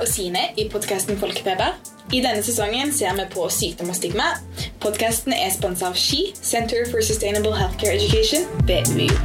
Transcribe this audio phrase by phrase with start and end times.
[0.00, 1.74] Og Sine i podkasten Folkepeber.
[2.14, 4.28] I denne sesongen ser vi på sykdom og stigma.
[4.78, 9.18] Podkasten er sponsa av SHE, Center for Sustainable Healthcare Education ved UiO.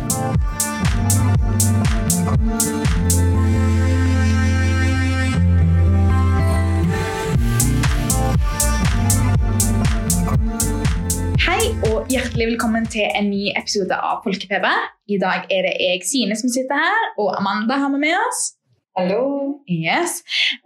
[11.46, 14.90] Hei og hjertelig velkommen til en ny episode av Folkepeber.
[15.06, 18.63] I dag er det jeg, Sine, som sitter her, og Amanda har med oss.
[18.94, 19.58] Hallo.
[19.66, 20.20] Yes.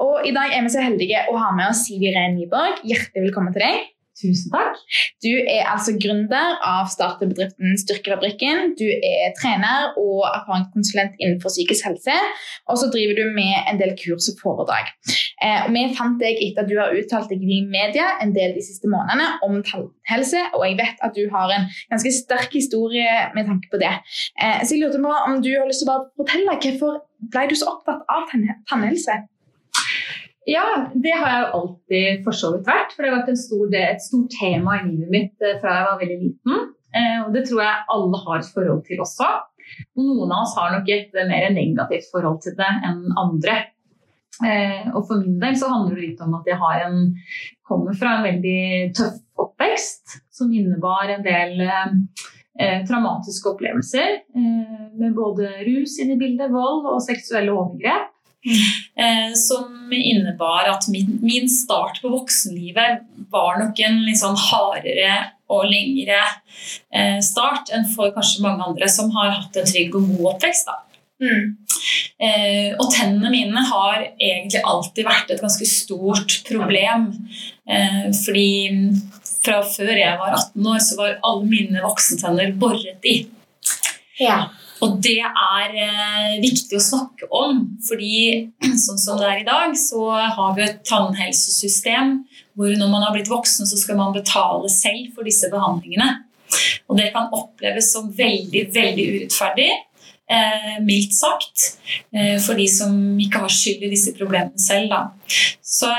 [0.04, 2.82] Og i dag er vi så heldige å ha med oss Siv Irene Nyborg.
[2.84, 3.86] Hjertelig velkommen til deg.
[4.18, 4.80] Tusen takk.
[5.22, 8.74] Du er altså gründer av startebedriften Styrkefabrikken.
[8.80, 12.16] Du er trener og erfaringskonsulent innenfor psykisk helse.
[12.66, 14.90] Og så driver du med en del kurs og foredrag.
[15.46, 18.66] Eh, vi fant deg etter at du har uttalt deg i media en del de
[18.66, 23.06] siste månedene om tannhelse, og jeg vet at du har en ganske sterk historie
[23.38, 23.94] med tanke på det.
[24.42, 27.02] Eh, så jeg lurte på om du har lyst til å bare fortelle hvorfor
[27.34, 29.22] ble du så opptatt av tann tannhelse?
[30.48, 30.64] Ja,
[30.96, 32.94] det har jeg jo alltid for så vidt vært.
[32.96, 36.02] For det har vært stor, et stort tema i livet mitt eh, fra jeg var
[36.02, 36.68] veldig liten.
[36.96, 39.32] Eh, og det tror jeg alle har et forhold til også.
[39.98, 43.58] Og noen av oss har nok et mer negativt forhold til det enn andre.
[44.46, 47.00] Eh, og for min del så handler det litt om at jeg har en,
[47.68, 54.22] kommer fra en veldig tøff oppvekst som innebar en del eh, traumatiske opplevelser.
[54.38, 58.14] Eh, med både rus inne i bildet, vold og seksuelle overgrep.
[58.98, 65.12] Eh, som innebar at min, min, start på voksenlivet var nok en litt sånn hardere
[65.54, 66.18] og lengre
[66.90, 70.74] eh, start enn for kanskje mange andre som har hatt en trygg og god oppvekst.
[71.22, 71.54] Mm.
[72.22, 77.10] Eh, og tennene mine har egentlig alltid vært et ganske stort problem.
[77.70, 78.50] Eh, fordi
[79.48, 83.20] fra før jeg var 18 år, så var alle mine voksentenner boret i.
[84.20, 84.48] Ja.
[84.86, 88.50] Og det er eh, viktig å snakke om, fordi
[88.86, 92.20] sånn som det er i dag, så har vi et tannhelsesystem
[92.58, 96.10] hvor når man har blitt voksen, så skal man betale selv for disse behandlingene.
[96.88, 99.70] Og det kan oppleves som veldig, veldig urettferdig.
[100.28, 101.78] Eh, mildt sagt.
[102.12, 104.90] Eh, for de som ikke har skyld i disse problemene selv.
[104.92, 105.04] Da.
[105.64, 105.92] Så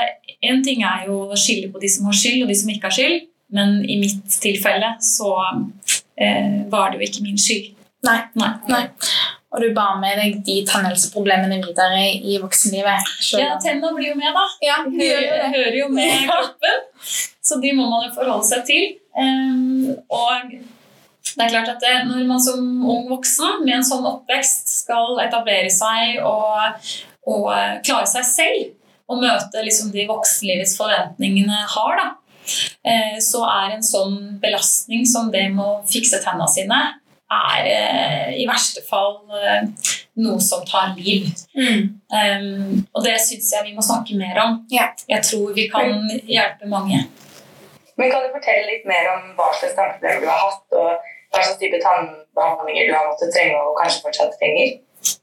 [0.43, 2.89] én ting er jo å skille på de som har skyld, og de som ikke
[2.89, 3.27] har skyld.
[3.55, 5.31] Men i mitt tilfelle så
[6.19, 7.71] eh, var det jo ikke min skyld.
[8.07, 8.19] Nei.
[8.39, 8.53] Nei.
[8.69, 8.85] Nei.
[9.49, 13.07] Og du bar med deg de tannhelseproblemene videre i voksenlivet?
[13.17, 13.41] Selv.
[13.41, 14.45] Ja, tennene blir jo med, da.
[14.61, 16.83] Ja, de hører, hører, jo med kroppen.
[17.49, 18.91] Så de må man jo forholde seg til.
[19.17, 24.05] Um, og det er klart at det, når man som ung voksen med en sånn
[24.05, 26.91] oppvekst skal etablere seg og,
[27.29, 27.49] og
[27.85, 28.71] klare seg selv,
[29.09, 32.07] og møte liksom de voksenlivets forventningene har, da,
[32.85, 36.81] eh, så er en sånn belastning som det med å fikse tennene sine
[37.29, 39.67] er eh, i verste fall eh,
[40.19, 41.29] noe som tar liv.
[41.55, 41.85] Mm.
[42.09, 44.59] Um, og det syns jeg vi må snakke mer om.
[44.73, 44.89] Ja.
[45.09, 47.05] Jeg tror vi kan hjelpe mange.
[47.99, 51.41] Men Kan du fortelle litt mer om hva slags tanker du har hatt, og hva
[51.43, 54.77] slags type tannbehandlinger du har måttet trenge og kanskje fortsatt trenger?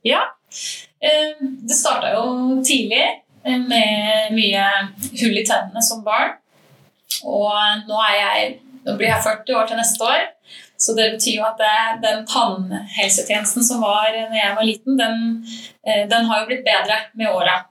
[0.06, 0.22] Ja,
[1.02, 4.66] um, det starta jo tidlig eh, med mye
[5.22, 6.36] hull i tennene som barn.
[7.24, 10.26] Og nå, jeg, nå blir jeg 40 år til neste år.
[10.76, 15.22] Så det betyr jo at det, den tannhelsetjenesten som var da jeg var liten, den,
[15.86, 17.62] eh, den, har jo blitt bedre med åra.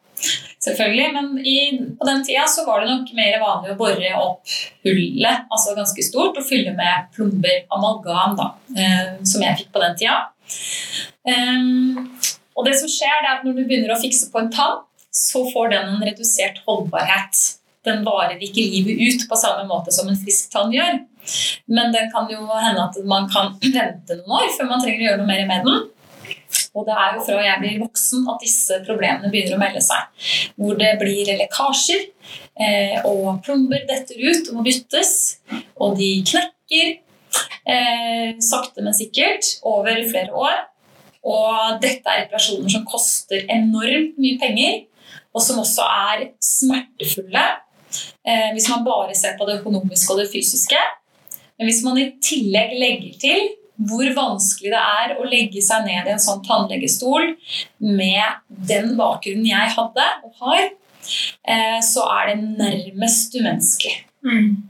[0.66, 1.58] Selvfølgelig, men i,
[2.00, 4.56] på den tida så var det nok mer vanlig å bore opp
[4.88, 9.84] hullet, altså ganske stort, og fylle med plomber, amalgam, da, eh, som jeg fikk på
[9.84, 10.18] den tida.
[11.26, 12.10] Um,
[12.56, 14.82] og det som skjer, det er at når du begynner å fikse på en tann,
[15.16, 17.44] så får den en redusert holdbarhet.
[17.86, 21.04] Den varer ikke livet ut på samme måte som en frisk tann gjør.
[21.72, 25.08] Men det kan jo hende at man kan vente noen år før man trenger å
[25.10, 25.86] gjøre noe mer med den.
[26.76, 30.28] Og det er jo fra jeg blir voksen at disse problemene begynner å melde seg.
[30.60, 32.04] Hvor det blir lekkasjer,
[32.60, 35.14] eh, og plomber detter ut og må byttes.
[35.80, 40.64] Og de knekker eh, sakte, men sikkert over flere år.
[41.26, 44.84] Og dette er reparasjoner som koster enormt mye penger,
[45.36, 47.46] og som også er smertefulle.
[48.26, 50.82] Eh, hvis man bare ser på det økonomiske og det fysiske.
[51.56, 56.08] Men hvis man i tillegg legger til hvor vanskelig det er å legge seg ned
[56.08, 57.34] i en sånn tannlegestol
[57.84, 58.38] med
[58.70, 60.70] den bakgrunnen jeg hadde og har,
[61.44, 63.98] eh, så er det nærmest umenneskelig.
[64.24, 64.64] Mm.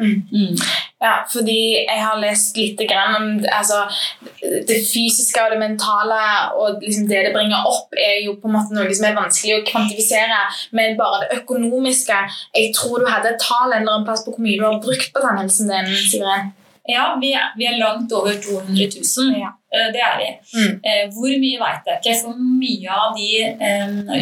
[0.00, 0.22] Mm.
[0.32, 0.56] Mm.
[1.00, 3.86] Ja, fordi jeg har lest litt om altså,
[4.40, 6.20] det fysiske og det mentale,
[6.60, 9.58] og liksom det det bringer opp, er jo på en måte noe som er vanskelig
[9.58, 10.42] å kvantifisere.
[10.76, 12.18] Men bare det økonomiske
[12.56, 15.12] Jeg tror du hadde et tall eller en plass på hvor mye du har brukt
[15.14, 15.94] på tannhelsen din.
[16.10, 16.52] Sigrid.
[16.88, 19.40] Ja, vi er, vi er langt over 200 000.
[19.40, 19.54] Ja.
[19.70, 20.28] Eh, Det er vi.
[20.58, 20.80] Mm.
[20.84, 23.28] Eh, Hvor mye vet jeg ikke, for mye av de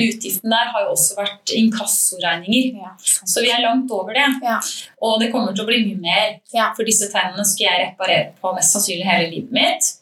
[0.09, 2.83] utgiftene der har jo også vært inkassoregninger.
[2.83, 2.93] Ja.
[3.25, 4.27] Så vi er langt over det.
[4.45, 4.59] Ja.
[5.03, 6.35] Og det kommer til å bli mye mer.
[6.53, 6.73] Ja.
[6.77, 9.95] For disse tennene skal jeg reparere på mest sannsynlig hele livet mitt.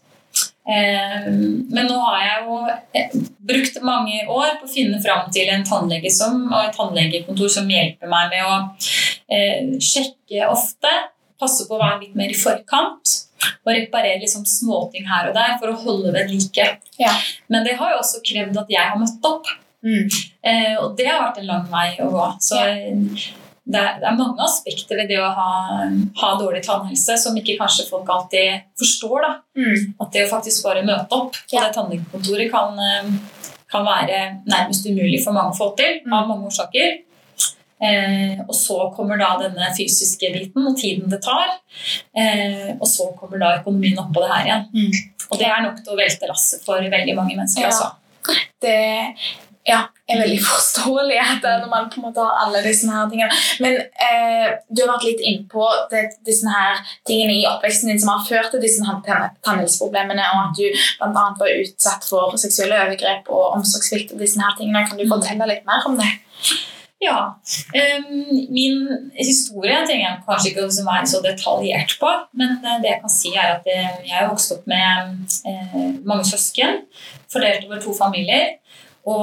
[0.66, 2.56] Men nå har jeg jo
[2.98, 3.12] eh,
[3.46, 7.70] brukt mange år på å finne fram til en tannlege som, og et tannlegekontor som
[7.70, 10.90] hjelper meg med å sjekke ofte,
[11.38, 13.14] passe på å være litt mer i forkant
[13.66, 16.66] og reparere liksom småting her og der for å holde ved like.
[16.98, 17.12] Ja.
[17.48, 19.46] Men det har jo også krevd at jeg har møtt opp.
[19.86, 20.08] Mm.
[20.42, 22.26] Eh, og det har vært en lang vei å gå.
[22.42, 22.64] Så Ja.
[23.66, 25.50] det, er, det er mange aspekter ved det å ha,
[26.20, 29.22] ha dårlig tannhelse som ikke kanskje folk alltid forstår.
[29.22, 29.32] da.
[29.58, 29.94] Mm.
[30.00, 31.66] At det å faktisk bare møte opp på Ja.
[31.66, 33.10] det tannlegekontoret kan, eh,
[33.70, 36.12] kan være nærmest umulig for mange å få til, Mm.
[36.14, 36.98] av mange årsaker.
[37.76, 41.58] Eh, og så kommer da denne fysiske biten og tiden det tar.
[42.16, 44.68] Eh, og så kommer da økonomien oppå det her igjen.
[44.72, 45.26] Mm.
[45.30, 47.66] Og det er nok til å velte lasset for veldig mange mennesker.
[47.66, 47.72] Ja.
[47.74, 47.92] Altså.
[48.64, 48.78] det
[49.66, 53.34] ja, er veldig forståelig at når man på en måte har alle disse her tingene.
[53.60, 55.66] Men eh, du har vært litt innpå
[56.26, 56.78] disse her
[57.08, 61.26] tingene i oppveksten din som har ført til disse tannhelseproblemene, og at du bl.a.
[61.42, 64.14] var utsatt for seksuelle overgrep og omsorgssvikt.
[64.14, 64.86] og disse her tingene.
[64.86, 65.12] Kan du Mm.
[65.16, 66.12] fortelle litt mer om det?
[67.06, 67.38] Ja.
[68.50, 73.02] min historie trenger jeg kanskje ikke å være så detaljert på, men eh, det jeg
[73.04, 75.76] kan si er at eh, jeg har vokst opp med eh,
[76.08, 76.82] mange søsken,
[77.30, 78.56] fordelt over to familier.
[79.06, 79.22] Og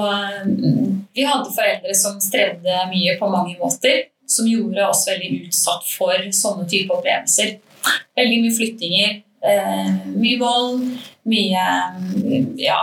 [1.12, 6.30] vi hadde foreldre som strevde mye på mange måter, som gjorde oss veldig utsatt for
[6.32, 7.58] sånne type opplevelser.
[8.16, 9.18] Veldig mye flyttinger,
[10.14, 10.86] mye vold,
[11.28, 11.66] mye
[12.56, 12.80] ja,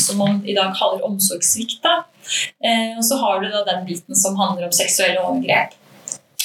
[0.00, 1.86] som man i dag kaller omsorgssvikt.
[2.64, 5.76] Eh, og så har du da den biten som handler om seksuelle overgrep.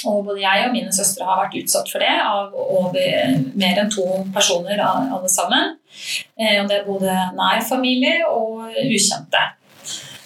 [0.07, 3.91] Og både jeg og mine søstre har vært utsatt for det av over mer enn
[3.91, 5.75] to personer alle sammen.
[6.39, 9.43] Eh, og det er både nær familie og ukjente.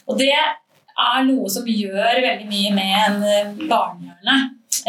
[0.07, 4.37] Og det er noe som gjør veldig mye med en eh, barnehjerne.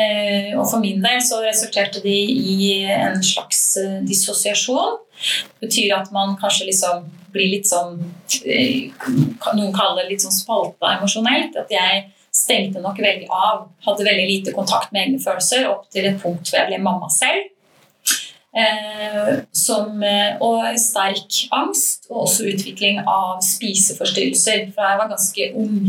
[0.01, 4.99] Eh, og for min del så resulterte de i en slags eh, dissosiasjon.
[5.61, 7.99] Det betyr at man kanskje liksom blir litt sånn
[8.47, 8.91] eh,
[9.55, 11.57] Noen kaller det litt sånn spalta emosjonelt.
[11.61, 12.05] At jeg
[12.35, 13.67] stengte nok veldig av.
[13.87, 17.11] Hadde veldig lite kontakt med egne følelser opp til et punkt hvor jeg ble mamma
[17.13, 17.51] selv.
[18.55, 25.49] Eh, som, eh, og sterk angst, og også utvikling av spiseforstyrrelser fra jeg var ganske
[25.59, 25.89] ung.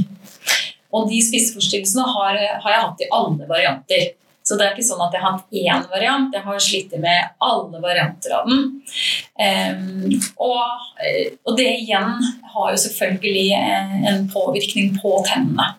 [0.96, 4.08] Og de spiseforstyrrelsene har, har jeg hatt i alle varianter.
[4.46, 7.32] Så det er ikke sånn at jeg har hatt én variant, jeg har slitt med
[7.42, 8.60] alle varianter av den.
[9.42, 10.12] Um,
[10.46, 10.92] og,
[11.50, 12.22] og det igjen
[12.54, 15.72] har jo selvfølgelig eh, en påvirkning på tennene,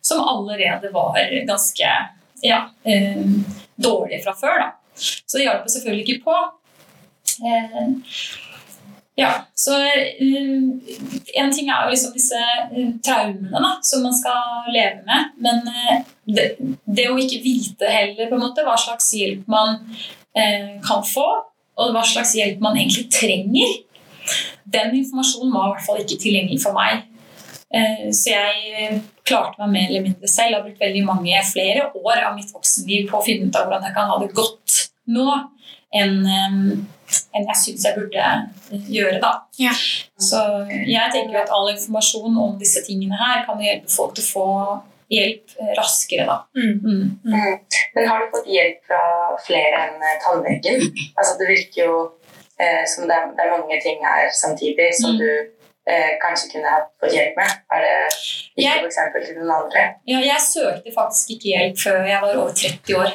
[0.00, 1.90] som allerede var ganske
[2.46, 3.42] ja, um,
[3.74, 4.62] dårlige fra før.
[4.62, 4.70] da.
[4.94, 6.38] Så det hjalp selvfølgelig ikke på.
[7.42, 7.82] Eh,
[9.14, 10.62] ja, så eh,
[11.34, 15.34] En ting er jo liksom disse eh, traumene da, som man skal leve med.
[15.44, 16.48] Men eh, det,
[16.84, 19.80] det å ikke vite heller på en måte hva slags hjelp man
[20.36, 21.28] eh, kan få,
[21.72, 23.78] og hva slags hjelp man egentlig trenger,
[24.72, 27.04] den informasjonen var i hvert fall ikke tilgjengelig for meg.
[27.72, 30.54] Eh, så jeg klarte meg mer eller mindre selv.
[30.54, 33.68] Jeg har brukt veldig mange flere år av mitt voksenliv på å finne ut av
[33.68, 34.78] hvordan jeg kan ha det godt
[35.12, 35.28] nå
[35.92, 36.86] enn
[37.36, 39.18] enn jeg syns jeg burde eh, gjøre.
[39.20, 39.32] da.
[39.60, 39.72] Ja.
[40.16, 40.38] Så
[40.70, 44.30] jeg tenker jo at all informasjon om disse tingene her kan hjelpe folk til å
[44.32, 44.46] få
[45.12, 46.24] hjelp eh, raskere.
[46.30, 46.38] da.
[46.56, 46.78] Mm.
[46.80, 47.02] Mm.
[47.26, 47.58] Mm.
[47.96, 49.02] Men har du fått hjelp fra
[49.44, 50.86] flere enn eh, tannlegen?
[51.18, 51.98] Altså, det virker jo
[52.56, 55.18] eh, som det er, det er mange ting her samtidig som Mm.
[55.20, 55.30] du
[55.92, 57.52] eh, kanskje kunne ha fått hjelp med.
[57.74, 59.84] Er det ikke Jeg- for eksempel til noen andre?
[60.08, 63.12] Ja, jeg søkte faktisk ikke hjelp før jeg var over 30 år.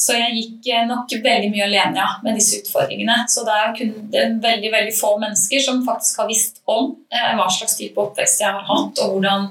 [0.00, 3.18] Så jeg gikk eh, nok veldig mye alene ja, med disse utfordringene.
[3.30, 6.94] Så det er kun det er veldig veldig få mennesker som faktisk har visst om
[7.12, 9.50] eh, hva slags type oppvekst jeg har hatt, og hvordan,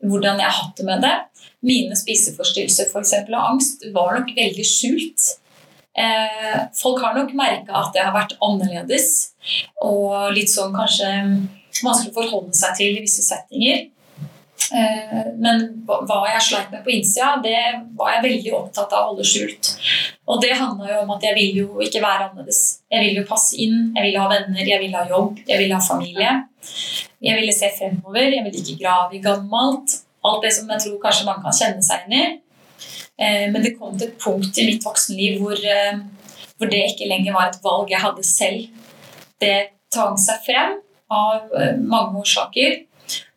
[0.00, 1.12] hvordan jeg har hatt det med det.
[1.66, 5.28] Mine spiseforstyrrelser for eksempel, og angst var nok veldig skjult.
[6.00, 9.08] Eh, folk har nok merka at jeg har vært annerledes
[9.82, 11.08] og litt sånn kanskje
[11.82, 13.88] vanskelig å forholde seg til i visse settinger.
[14.70, 17.56] Eh, Men hva jeg sleit med på innsida, det
[17.98, 19.72] var jeg veldig opptatt av å holde skjult.
[20.30, 22.60] Og det handla jo om at jeg ville jo ikke være annerledes.
[22.92, 25.78] Jeg ville jo passe inn, jeg ville ha venner, jeg ville ha jobb, jeg ville
[25.78, 26.36] ha familie.
[27.20, 29.96] Jeg ville se fremover, jeg ville ikke grave i gammelt.
[30.24, 32.24] Alt det som jeg tror kanskje man kan kjenne seg inn i.
[33.18, 35.98] Eh, Men det kom til et punkt i mitt voksenliv hvor, eh,
[36.58, 38.68] hvor det ikke lenger var et valg jeg hadde selv.
[39.40, 40.78] Det tvang seg frem
[41.10, 41.50] av
[41.82, 42.84] mange årsaker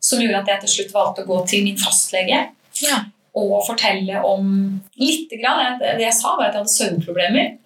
[0.03, 2.39] som gjorde at jeg til slutt valgte å gå til min fastlege
[2.83, 3.03] Ja.
[3.39, 5.79] og fortelle om litt grann.
[5.79, 7.57] Det det jeg sa, var at jeg hadde søvnproblemer.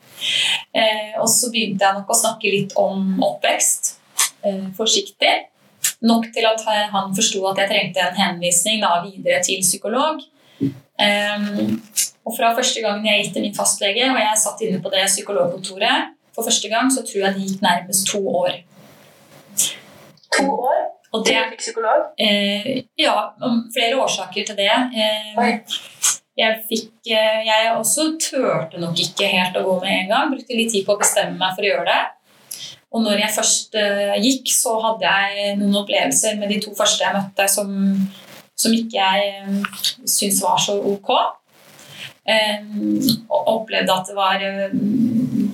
[0.74, 3.96] Eh, og så begynte jeg nok å snakke litt om oppvekst.
[4.46, 5.34] Eh, forsiktig.
[6.01, 6.62] Nok til at
[6.94, 10.22] han forsto at jeg trengte en henvisning da, videre til psykolog.
[10.62, 11.50] Eh,
[12.27, 15.06] og fra første gangen jeg gikk til min fastlege, og jeg satt inne på det
[15.08, 18.58] psykologkontoret for første gang, så tror jeg det gikk nærmest to år.
[20.38, 20.82] To år?
[21.16, 22.10] Og det, du fikk psykolog?
[22.20, 24.72] eh, ja, om flere årsaker til det.
[24.72, 25.38] Eh,
[26.38, 30.34] jeg fikk eh, Jeg også turte nok ikke helt å gå med en gang.
[30.34, 32.04] Brukte litt tid på å bestemme meg for å gjøre det.
[32.96, 37.04] Og når jeg først eh, gikk, så hadde jeg noen opplevelser med de to første
[37.04, 37.74] jeg møtte, som,
[38.56, 41.12] som ikke jeg eh, syntes var så ok.
[42.28, 44.42] Og opplevde at det var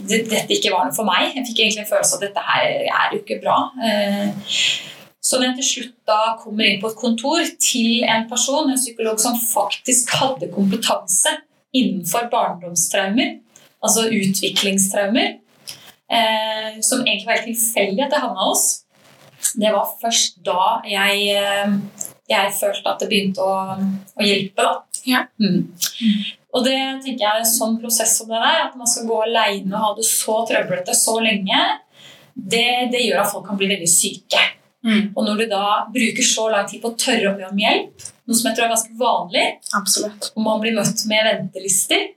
[0.09, 1.29] dette ikke var noe for meg.
[1.35, 3.57] Jeg fikk egentlig en følelse av at dette her er jo ikke bra.
[5.23, 9.21] Når jeg til slutt da kommer inn på et kontor til en person, en psykolog
[9.21, 11.31] som faktisk hadde kompetanse
[11.73, 13.37] innenfor barndomstraumer,
[13.83, 15.37] altså utviklingstraumer,
[16.11, 18.65] eh, som egentlig var helt tilfeldig at det havna hos,
[19.59, 23.77] det var først da jeg, eh, jeg følte at det begynte å,
[24.19, 24.63] å hjelpe.
[24.63, 25.03] Da.
[25.07, 25.25] Ja.
[25.39, 25.71] Mm.
[26.53, 29.21] Og det tenker jeg er en sånn prosess som det der, at man skal gå
[29.23, 31.63] alene og ha det så trøblete så lenge,
[32.33, 34.41] det, det gjør at folk kan bli veldig syke.
[34.83, 35.13] Mm.
[35.15, 38.07] Og når du da bruker så lang tid på å tørre å be om hjelp,
[38.27, 39.45] noe som jeg tror er ganske vanlig,
[39.79, 40.31] Absolutt.
[40.35, 42.09] og man blir møtt med ventelister,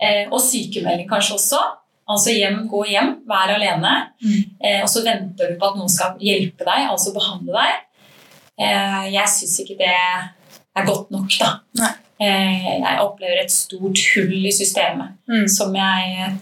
[0.00, 1.60] eh, og sykemelding kanskje også,
[2.12, 4.44] altså hjem, gå hjem, vær alene, Mm.
[4.62, 7.74] eh, og så venter du på at noen skal hjelpe deg, altså behandle deg,
[8.58, 9.92] eh, jeg syns ikke det
[10.76, 11.60] er godt nok, da.
[11.74, 11.92] Nei.
[12.20, 15.48] Eh, jeg opplever et stort hull i systemet Mm.
[15.48, 16.38] som jeg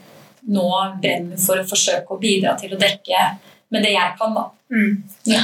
[0.48, 3.38] nå brenner for å forsøke å bidra til å dekke
[3.70, 4.50] med det jeg kan, da.
[4.70, 5.02] Mm.
[5.28, 5.42] Ja.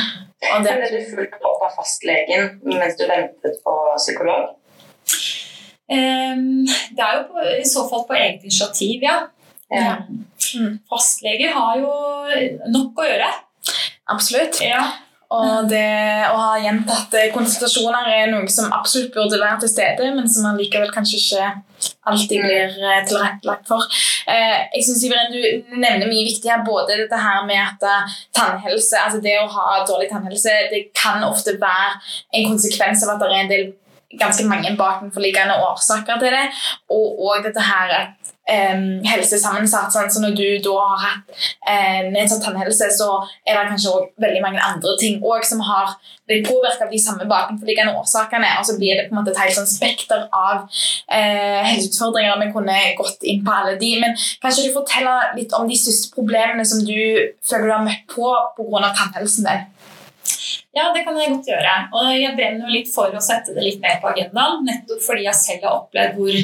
[0.55, 4.53] Og det, Ble du fulgt opp av fastlegen mens du ventet på psykolog?
[5.87, 9.19] Um, det er jo på, i så fall på eget initiativ, ja.
[9.71, 9.97] Ja.
[10.07, 10.79] Mm.
[10.91, 11.91] Fastleger har jo
[12.75, 13.31] nok å gjøre.
[14.15, 14.61] absolutt.
[14.63, 14.85] Ja.
[15.35, 20.29] Og det å ha gjentatte konsultasjoner er noe som absolutt burde være til stede, men
[20.31, 21.49] som man likevel kanskje ikke
[22.07, 23.89] alltid blir eh, tilrettelagt for.
[24.31, 28.15] Eh, jeg synes, Siveren, Du nevner mye viktig her, både dette her med at eh,
[28.39, 31.99] tannhelse, altså det å ha dårlig tannhelse det kan ofte være
[32.39, 33.67] en konsekvens av at det er en del
[34.17, 36.47] ganske mange bakenforliggende årsaker til det,
[36.95, 39.93] og, og dette her at um, helsesammensatt.
[39.95, 43.11] Sånn, så når du da har hatt en nedsatt tannhelse, så
[43.47, 46.99] er det kanskje også veldig mange andre ting også som har blitt påvirket av de
[46.99, 48.49] samme bakenforliggende årsakene.
[48.61, 52.41] Og så blir det på en måte et helt sånn spekter av uh, helseutfordringer.
[52.43, 56.15] Vi kunne gått inn på alle de, men kanskje du forteller litt om de største
[56.17, 56.99] problemene som du
[57.47, 58.93] føler du har møtt på pga.
[58.97, 59.67] tannhelsen din?
[60.77, 61.75] Ja, det kan jeg godt gjøre.
[61.97, 65.25] Og jeg brenner jo litt for å sette det litt mer på agendaen, nettopp fordi
[65.25, 66.39] jeg selv har opplevd hvor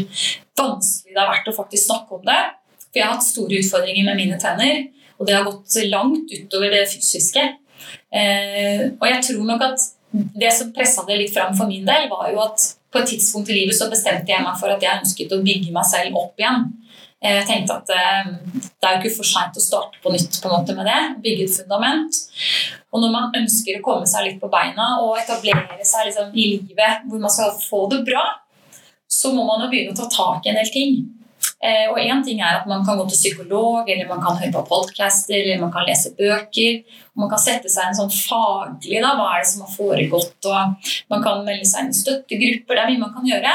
[0.63, 2.41] vanskelig det har vært å faktisk snakke om det.
[2.89, 4.87] For jeg har hatt store utfordringer med mine tenner,
[5.19, 7.45] og det har gått langt utover det fysiske.
[8.13, 12.09] Eh, og jeg tror nok at det som pressa det litt fram for min del,
[12.11, 15.01] var jo at på et tidspunkt i livet så bestemte jeg meg for at jeg
[15.01, 16.67] ønsket å bygge meg selv opp igjen.
[17.23, 18.33] Eh, Jeg tenkte at eh,
[18.83, 21.01] det er jo ikke for seint å starte på nytt på en måte med det.
[21.23, 22.21] Bygge et fundament.
[22.93, 26.49] Og når man ønsker å komme seg litt på beina og etablere seg liksom i
[26.57, 28.25] livet hvor man skal få det bra,
[29.07, 31.03] så må man jo begynne å ta tak i en del ting.
[31.63, 34.51] Eh, og én ting er at man kan gå til psykolog, eller man kan høre
[34.57, 36.81] på podcaster, eller man kan lese bøker.
[37.15, 40.49] og Man kan sette seg en sånn faglig da, hva er det som har foregått,
[40.51, 42.75] og man kan melde seg inn i støttegrupper.
[42.75, 43.55] Det er mye man kan gjøre.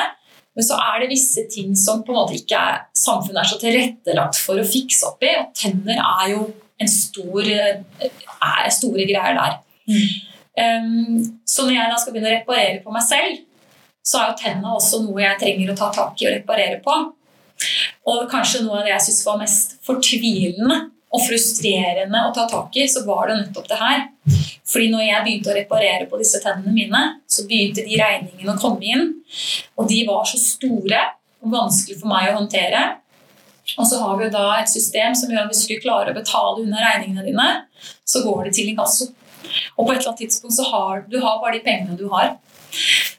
[0.57, 3.59] Men så er det visse ting som på en måte ikke er, samfunnet er så
[3.61, 5.35] tilrettelagt for å fikse opp i.
[5.37, 6.47] Og tenner er jo
[6.81, 9.59] en stor, er store greier der.
[10.57, 13.43] Um, så når jeg da skal begynne å reparere på meg selv,
[14.07, 16.97] så er jo tennene også noe jeg trenger å ta tak i og reparere på.
[18.07, 20.79] Og kanskje noe av det jeg syns var mest fortvilende
[21.13, 24.07] og frustrerende å ta tak i, så var det nettopp det her.
[24.67, 28.59] Fordi når jeg begynte å reparere på disse tennene mine, så begynte de regningene å
[28.59, 29.13] komme inn.
[29.79, 31.03] Og de var så store
[31.43, 32.81] og vanskelig for meg å håndtere.
[33.77, 36.11] Og så har vi jo da et system som gjør at hvis du ikke klarer
[36.11, 37.47] å betale unna regningene dine,
[38.07, 39.09] så går det til inkasso.
[39.77, 42.35] Og på et eller annet tidspunkt så har du har bare de pengene du har.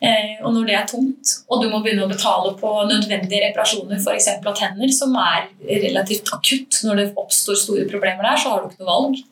[0.04, 3.98] Eh, og når det er tomt, og du må begynne å betale på nødvendige reparasjoner
[3.98, 4.28] f.eks.
[4.36, 8.68] av tenner, som er relativt akutt når det oppstår store problemer der, så har du
[8.68, 9.22] ikke noe valg.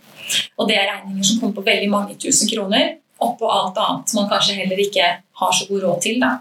[0.56, 4.20] Og det er regninger som kommer på veldig mange tusen kroner, oppå alt annet som
[4.20, 5.08] man kanskje heller ikke
[5.40, 6.20] har så god råd til.
[6.20, 6.36] Da.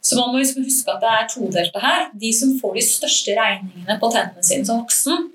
[0.00, 2.06] Så man må liksom huske at det er todelte her.
[2.22, 5.28] De som får de største regningene på tennene sine som voksen,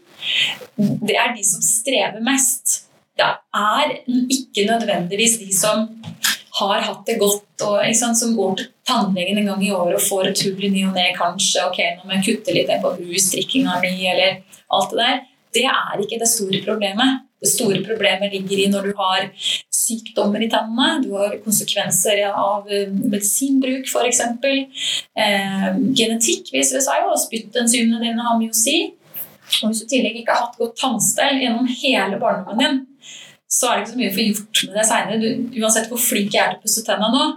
[0.77, 2.81] det er de som strever mest.
[3.15, 5.85] Det er ikke nødvendigvis de som
[6.55, 10.03] har hatt det godt, og sant, som går til tannlegen en gang i året og
[10.07, 11.65] får et hull i ny og ne, kanskje.
[11.67, 14.39] Ok, nå må jeg kutte litt på husstrikkinga mi, eller
[14.75, 15.23] alt det der.
[15.55, 17.24] Det er ikke det store problemet.
[17.43, 19.25] Store problemet ligger i når du har
[19.75, 24.21] sykdommer i tennene, du har konsekvenser av eh, medisinbruk f.eks.
[24.23, 25.67] Eh,
[25.99, 28.77] genetikk viser det seg jo, spyttenzymene dine har mye å si.
[29.61, 32.79] Og hvis du i tillegg ikke har hatt godt tannstell gjennom hele barndommen din,
[33.51, 35.33] så er det ikke så mye å få gjort med det seinere.
[35.61, 37.27] Uansett hvor flink jeg er til å pusse tennene nå,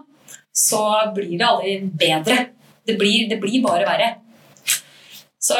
[0.56, 2.38] så blir det aldri bedre.
[2.88, 4.08] Det blir, det blir bare verre.
[5.38, 5.58] Så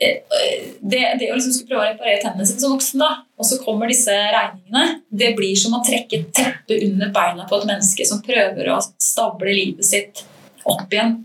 [0.00, 3.58] det, det, å liksom skulle prøve å reparere tennene sine som voksen, da, og så
[3.60, 8.06] kommer disse regningene, det blir som å trekke et teppe under beina på et menneske
[8.08, 10.24] som prøver å stable livet sitt
[10.64, 11.18] opp igjen.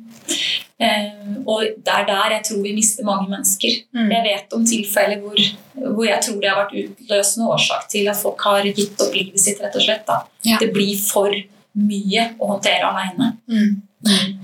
[0.75, 1.07] Eh,
[1.47, 3.79] og det er der jeg tror vi mister mange mennesker.
[3.95, 4.09] Mm.
[4.11, 5.39] Jeg vet om tilfeller hvor,
[5.77, 9.39] hvor, jeg tror det har vært utløsende årsak til at folk har gitt opp livet
[9.39, 9.61] sitt.
[9.63, 10.15] rett og slett.
[10.43, 10.59] Ja.
[10.59, 11.31] Det blir for
[11.79, 13.35] mye å håndtere alene.
[13.47, 13.81] Mm.
[14.07, 14.39] Mm.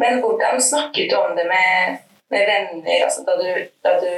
[0.00, 2.00] Men hvordan snakket du om det med,
[2.30, 3.04] med venner?
[3.06, 3.46] Altså, da du,
[3.86, 4.10] da du,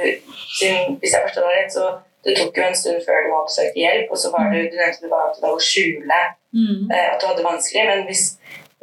[0.57, 1.91] hvis jeg forstår deg rett, så
[2.23, 5.03] det tok jo en stund før du oppsøkte hjelp, og så var du, du nevnte
[5.03, 6.19] du var opptatt av å skjule
[6.55, 6.91] mm.
[6.93, 7.87] eh, at du hadde det vanskelig.
[7.89, 8.27] Men hvis,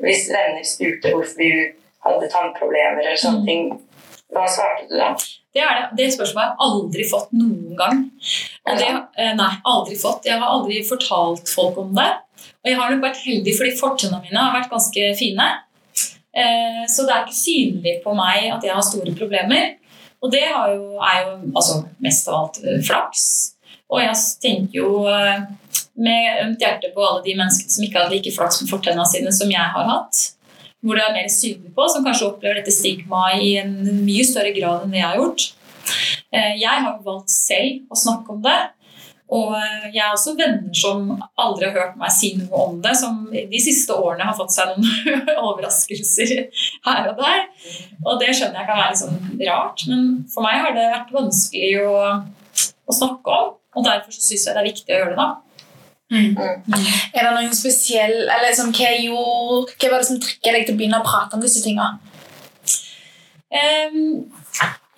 [0.04, 3.48] hvis venner spurte hvorfor du hadde tannproblemer eller sånne mm.
[3.48, 3.70] ting.
[4.30, 5.10] Hva svarte du da?
[5.50, 8.04] Det, det, det spørsmålet har jeg aldri fått noen gang.
[8.68, 10.28] Det, eh, nei, aldri fått.
[10.28, 12.10] Jeg har aldri fortalt folk om det.
[12.62, 15.48] Og jeg har nok vært heldig fordi fortennene mine har vært ganske fine.
[16.30, 19.76] Eh, så det er ikke synlig på meg at jeg har store problemer.
[20.20, 23.24] Og det jo, er jo altså, mest av alt eh, flaks.
[23.90, 24.90] Og jeg tenker jo
[25.98, 29.32] med ømt hjerte på alle de menneskene som ikke hadde like flaks med fortennene sine
[29.34, 30.20] som jeg har hatt
[30.80, 34.52] hvor det er mer synlig på, som kanskje opplever dette stigmaet i en mye større
[34.56, 35.46] grad enn det jeg har gjort.
[36.32, 38.58] Eh, jeg har valgt selv å snakke om det.
[39.30, 39.52] Og
[39.92, 43.60] jeg har også venner som aldri har hørt meg si noe om det, som de
[43.62, 46.32] siste årene har fått seg noen overraskelser
[46.88, 47.44] her og der.
[48.02, 51.14] Og det skjønner jeg kan være litt sånn rart, men for meg har det vært
[51.14, 51.94] vanskelig å,
[52.90, 53.54] å snakke om.
[53.78, 55.22] Og derfor syns jeg det er viktig å gjøre det.
[55.22, 55.30] da.
[56.10, 56.34] Mm.
[56.34, 56.86] Mm.
[57.14, 60.74] Er det noen spesiell eller liksom, hva, gjorde, hva var det som trykket deg til
[60.74, 62.00] å begynne å prate om disse tingene?
[63.50, 64.26] Um,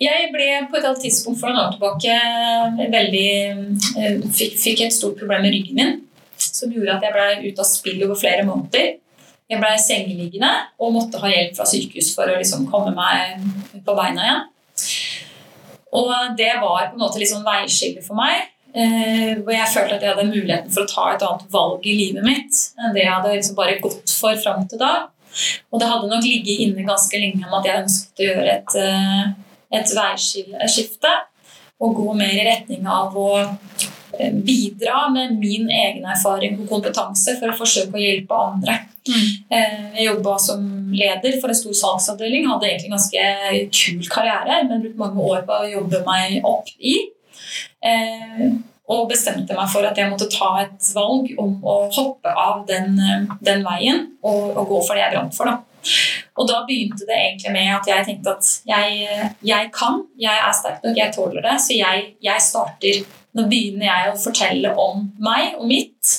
[0.03, 2.17] jeg ble på et annet tidspunkt for noen år tilbake
[2.93, 3.29] veldig,
[3.97, 5.95] uh, fikk, fikk, et stort problem med ryggen min
[6.43, 8.97] som gjorde at jeg ble ute av spill over flere måneder.
[9.51, 10.49] Jeg ble sengeliggende
[10.81, 13.43] og måtte ha hjelp fra sykehus for å liksom komme meg
[13.85, 14.41] på beina igjen.
[15.93, 18.49] Og det var på en måte liksom veiskille for meg.
[18.73, 21.91] Eh, hvor jeg følte at jeg hadde muligheten for å ta et annet valg i
[21.93, 24.93] livet mitt enn det jeg hadde liksom bare gått for fram til da.
[25.69, 28.75] Og det hadde nok ligget inne ganske lenge om at jeg ønsket å gjøre et,
[28.81, 29.27] eh,
[29.73, 31.13] et veiskifte.
[31.83, 37.35] Og gå mer i retning av å eh, bidra med min egen erfaring og kompetanse
[37.41, 38.77] for å forsøke å hjelpe andre.
[39.03, 39.23] Mm.
[39.51, 40.61] Jeg jobba som
[40.95, 42.45] leder for en stor salgsavdeling.
[42.47, 46.71] Hadde egentlig en ganske kul karriere, men brukte mange år på å jobbe meg opp
[46.79, 46.95] i.
[47.83, 48.45] Eh,
[48.93, 52.97] og bestemte meg for at jeg måtte ta et valg om å hoppe av den,
[52.99, 55.51] eh, den veien og, og, gå for det jeg brant for.
[55.51, 55.72] Da.
[56.39, 60.55] Og da begynte det egentlig med at jeg tenkte at jeg, jeg kan, jeg er
[60.57, 61.57] sterk nok, jeg tåler det.
[61.61, 66.11] Så jeg, jeg, starter Nå begynner jeg å fortelle om meg og mitt.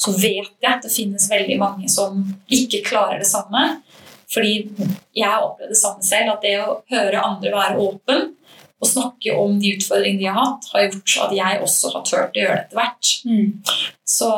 [0.00, 2.18] Så vet jeg at det finnes veldig mange som
[2.52, 3.78] ikke klarer det samme.
[4.30, 4.52] Fordi
[5.16, 8.28] jeg har opplevd det samme selv, at det å høre andre være åpen
[8.80, 12.38] å snakke om de utfordringene de har hatt, har gjort at jeg også har turt
[12.38, 13.10] å gjøre det etter hvert.
[13.28, 13.50] Mm.
[14.08, 14.30] Så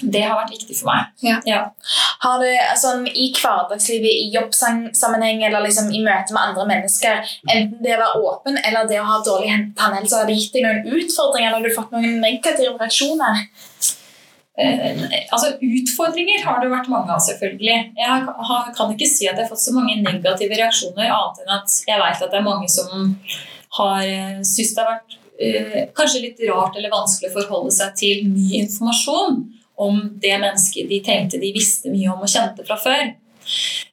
[0.00, 1.10] det har vært viktig for meg.
[1.24, 1.38] Ja.
[1.48, 1.60] Ja.
[2.22, 7.82] Har du, altså, I hverdagslivet, i jobbsammenheng eller liksom, i møte med andre mennesker, enten
[7.84, 10.98] det å være åpen eller det å ha dårlig tannhelse, har det gitt deg noen
[10.98, 13.46] utfordringer eller har du fått noen negative reaksjoner?
[14.58, 17.76] Eh, altså Utfordringer har det vært mange av, selvfølgelig.
[17.98, 21.54] Jeg har, kan ikke si at jeg har fått så mange negative reaksjoner, annet enn
[21.60, 23.12] at jeg vet at det er mange som
[23.78, 27.94] har eh, syntes det har vært eh, kanskje litt rart eller vanskelig å forholde seg
[28.00, 29.44] til ny informasjon
[29.78, 33.10] om det mennesket de tenkte de visste mye om og kjente fra før.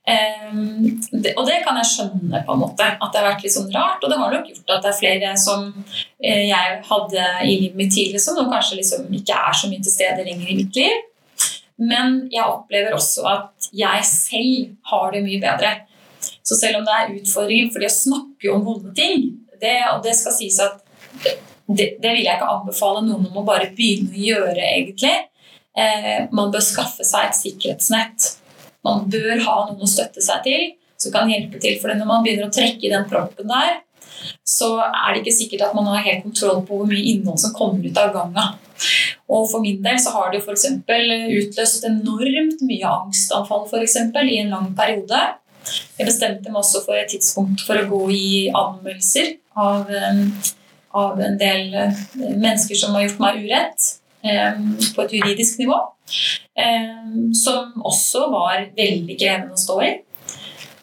[0.05, 3.55] Um, det, og det kan jeg skjønne, på en måte, at det har vært litt
[3.55, 4.03] sånn rart.
[4.03, 7.79] Og det har nok gjort at det er flere som eh, jeg hadde i livet
[7.79, 10.79] mitt tidligere, som nå kanskje liksom ikke er så mye til stede lenger i mitt
[10.81, 11.03] liv.
[11.75, 15.73] Men jeg opplever også at jeg selv har det mye bedre.
[16.45, 19.27] Så selv om det er utfordringer fordi å snakke om vonde ting,
[19.61, 20.81] det, og det skal sies at
[21.23, 25.15] det, det, vil jeg ikke anbefale noen om å bare begynne å gjøre, egentlig.
[25.75, 28.33] Eh, man bør skaffe seg et sikkerhetsnett
[28.85, 30.67] man bør ha noen å støtte seg til
[31.01, 31.79] som kan hjelpe til.
[31.81, 33.81] For når man begynner å trekke i den proppen der,
[34.47, 37.53] så er det ikke sikkert at man har helt kontroll på hvor mye innhold som
[37.57, 38.45] kommer ut av ganga.
[39.25, 40.67] Og for min del så har det f.eks.
[40.85, 45.21] utløst enormt mye angstanfall for eksempel, i en lang periode.
[45.97, 49.89] Jeg bestemte meg også for et tidspunkt for å gå i anmeldelser av,
[50.93, 53.87] av en del eh, mennesker som har gjort meg urett,
[54.25, 55.77] på et juridisk nivå.
[57.35, 59.91] Som også var veldig krevende å stå i.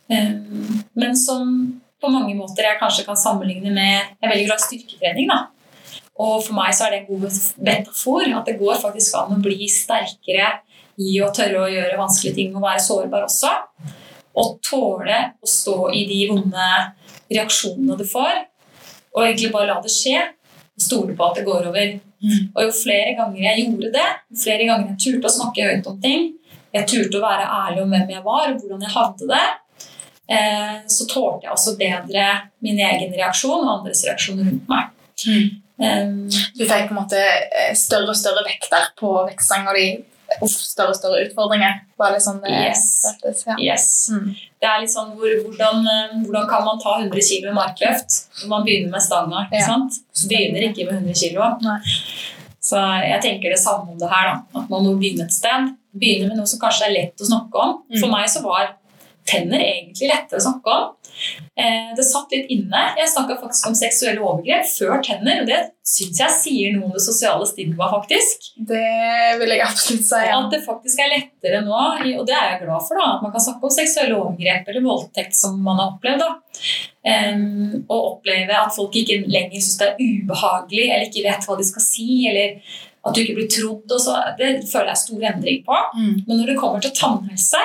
[0.08, 1.48] Men som
[2.02, 5.28] på mange måter jeg kanskje kan sammenligne med Jeg er veldig glad i styrketrening.
[5.30, 5.46] da.
[6.20, 8.26] Og for meg så er det en god metafor.
[8.38, 10.50] At det går faktisk an å bli sterkere
[11.00, 13.52] i å tørre å gjøre vanskelige ting og være sårbar også.
[14.38, 16.68] Og tåle å stå i de vonde
[17.32, 18.46] reaksjonene du får,
[19.12, 20.20] og egentlig bare la det skje.
[20.72, 21.90] Og stole på at det går over.
[22.22, 25.88] Og jo flere ganger jeg gjorde det, jo flere ganger jeg turte å snakke høyt
[25.90, 26.28] om ting,
[26.72, 29.42] jeg turte å være ærlig om hvem jeg var, og hvordan jeg hadde det,
[30.36, 32.28] eh, så tålte jeg også bedre
[32.64, 34.94] min egen reaksjon og andres reaksjoner rundt meg.
[35.26, 35.50] Mm.
[35.82, 39.86] Um, du fikk på en måte eh, større og større vekter på vekststanga di
[40.40, 41.82] og større og større utfordringer?
[42.00, 42.84] Bare det sånn det yes.
[43.08, 43.56] Rettes, ja.
[43.60, 43.86] yes.
[44.12, 44.28] Mm.
[44.62, 48.52] Det er litt sånn hvor, hvordan, eh, hvordan, kan man ta 100 kg markløft når
[48.54, 49.46] man begynner med stanga?
[49.48, 49.68] ikke ja.
[49.70, 50.00] sant?
[50.30, 51.82] Begynner ikke med 100 kg.
[52.62, 54.28] Så jeg tenker det samme om det her.
[54.30, 55.72] da, At man må begynne et sted.
[55.98, 57.80] Begynne med noe som kanskje er lett å snakke om.
[57.96, 58.14] For mm.
[58.14, 58.76] meg så var
[59.28, 60.90] tenner egentlig lettere å snakke om.
[61.54, 62.82] Eh, det satt litt inne.
[62.96, 65.42] Jeg snakka faktisk om seksuelle overgrep før tenner.
[65.42, 68.48] og Det syns jeg sier noe om det sosiale stigma, faktisk.
[68.56, 68.84] Det
[69.40, 70.22] vil jeg absolutt si.
[70.26, 70.38] Ja.
[70.40, 71.82] At det faktisk er lettere nå,
[72.18, 74.86] og det er jeg glad for, da, at man kan snakke om seksuelle overgrep eller
[74.86, 76.24] voldtekt som man har opplevd.
[76.24, 76.32] da.
[77.88, 81.68] Og oppleve at folk ikke lenger syns det er ubehagelig eller ikke vet hva de
[81.68, 82.08] skal si.
[82.30, 82.58] eller
[83.02, 83.86] at du ikke blir trodd.
[83.90, 85.78] Og så, det føler jeg er stor endring på.
[85.98, 86.12] Mm.
[86.26, 87.62] Men når det kommer til tannhelse,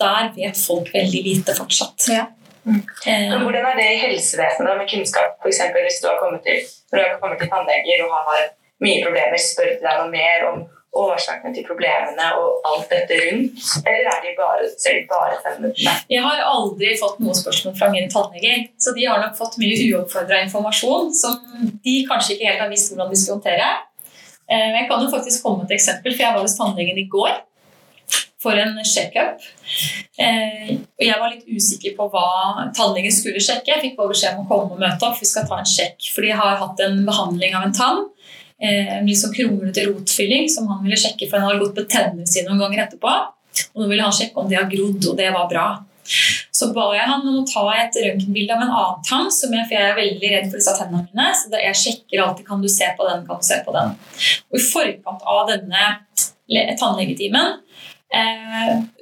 [0.00, 2.08] der vet folk veldig lite fortsatt.
[2.10, 2.26] Ja.
[2.64, 2.82] Mm.
[3.06, 5.38] Men hvordan er det i helsevesenet med kunnskap?
[5.42, 6.60] For eksempel, hvis du har kommet til,
[6.90, 8.44] når du har kommet til tannleger og har
[8.84, 10.60] mye problemer, spør de deg noe mer om
[11.00, 13.66] årsakene til problemene og alt dette rundt?
[13.86, 15.72] Eller er de bare, ser de bare tennene?
[16.10, 18.66] Jeg har aldri fått noe spørsmål fra mine tannleger.
[18.80, 21.38] Så de har nok fått mye uoppfordra informasjon som
[21.84, 23.70] de kanskje ikke helt har visst hvordan de skal håndtere.
[24.50, 27.06] Eh, jeg kan jo faktisk komme med et eksempel, for jeg var hos tannlegen i
[27.10, 27.38] går
[28.40, 29.42] for en sjekkup.
[30.20, 30.70] Eh,
[31.00, 33.74] jeg var litt usikker på hva tannlegen skulle sjekke.
[33.74, 35.18] Jeg fikk bare beskjed om å komme og møte opp.
[35.20, 36.08] Vi skal ta en sjekk.
[36.14, 38.06] For de har hatt en behandling av en tann.
[38.60, 41.86] Eh, en litt sånn kronglete rotfylling som han ville sjekke, for han hadde gått på
[41.92, 43.14] tennene sine noen ganger etterpå.
[43.74, 45.68] Og nå ville han sjekke om de har grodd, og det var bra.
[46.50, 49.66] Så ba jeg han om å ta et røntgenbilde av en annen tann, som jeg,
[49.68, 51.28] for jeg er veldig redd for disse tennene mine.
[51.38, 53.96] Så jeg sjekker alltid kan du se på den, kan du se på den.
[54.50, 55.90] Og I forkant av denne
[56.80, 57.60] tannlegetimen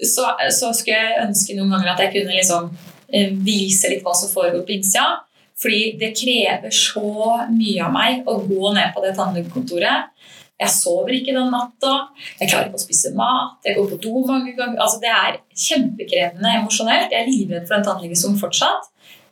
[0.05, 2.68] så, så, skulle jeg ønske noen ganger at jeg kunne liksom
[3.09, 5.25] eh, vise litt hva som foregår på innsida.
[5.59, 10.12] Fordi det krever så mye av meg å gå ned på det tannlegekontoret.
[10.59, 11.92] Jeg sover ikke den natta,
[12.40, 14.79] jeg klarer ikke å spise mat, jeg går på do mange ganger.
[14.83, 17.12] Altså, det er kjempekrevende emosjonelt.
[17.14, 18.88] Jeg er livredd for en tannlegestolen fortsatt.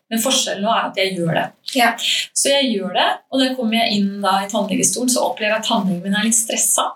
[0.07, 1.47] Men forskjellen nå er at jeg gjør det.
[1.75, 1.89] Ja.
[1.99, 5.67] Så jeg gjør det, og kommer jeg inn da i tannlegestolen, så opplever jeg at
[5.67, 6.93] tannlegen min er litt stressa.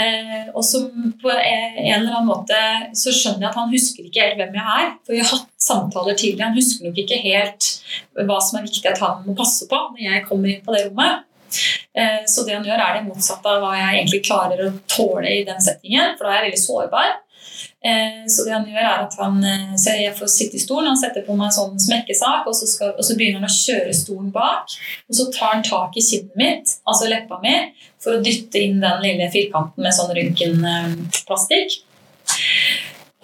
[0.00, 0.80] Eh, og så
[1.20, 2.58] på en eller annen måte
[2.98, 4.88] så skjønner jeg at han husker ikke helt hvem jeg er.
[5.04, 6.50] For vi har hatt samtaler tidligere.
[6.50, 7.70] Han husker nok ikke helt
[8.18, 10.86] hva som er viktig at han må passe på når jeg kommer inn på det
[10.88, 11.24] rommet.
[11.94, 15.30] Eh, så det han gjør, er det motsatte av hva jeg egentlig klarer å tåle
[15.30, 16.16] i den settingen.
[16.18, 17.14] For da er jeg veldig sårbar.
[17.84, 20.86] Eh, så det han gjør er at han, eh, så Jeg får sitte i stolen,
[20.88, 23.92] han setter på meg sånn smekkesak, og så, skal, og så, begynner han å kjøre
[23.92, 24.72] stolen bak.
[25.08, 27.52] Og så tar han tak i kinnet mitt, altså leppa mi,
[28.00, 31.82] for å dytte inn den lille firkanten med sånn røntgenplastikk.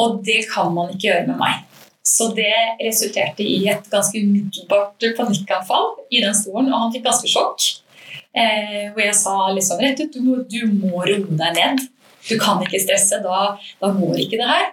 [0.00, 1.64] Og det kan man ikke gjøre med meg.
[2.04, 7.32] Så det resulterte i et ganske umiddelbart panikkanfall i den stolen, og han fikk ganske
[7.32, 7.64] sjokk.
[8.36, 11.88] Eh, hvor jeg sa liksom rett ut du må, du må roe deg ned.
[12.28, 13.20] Du kan ikke stresse.
[13.24, 14.68] Da, da går ikke det her.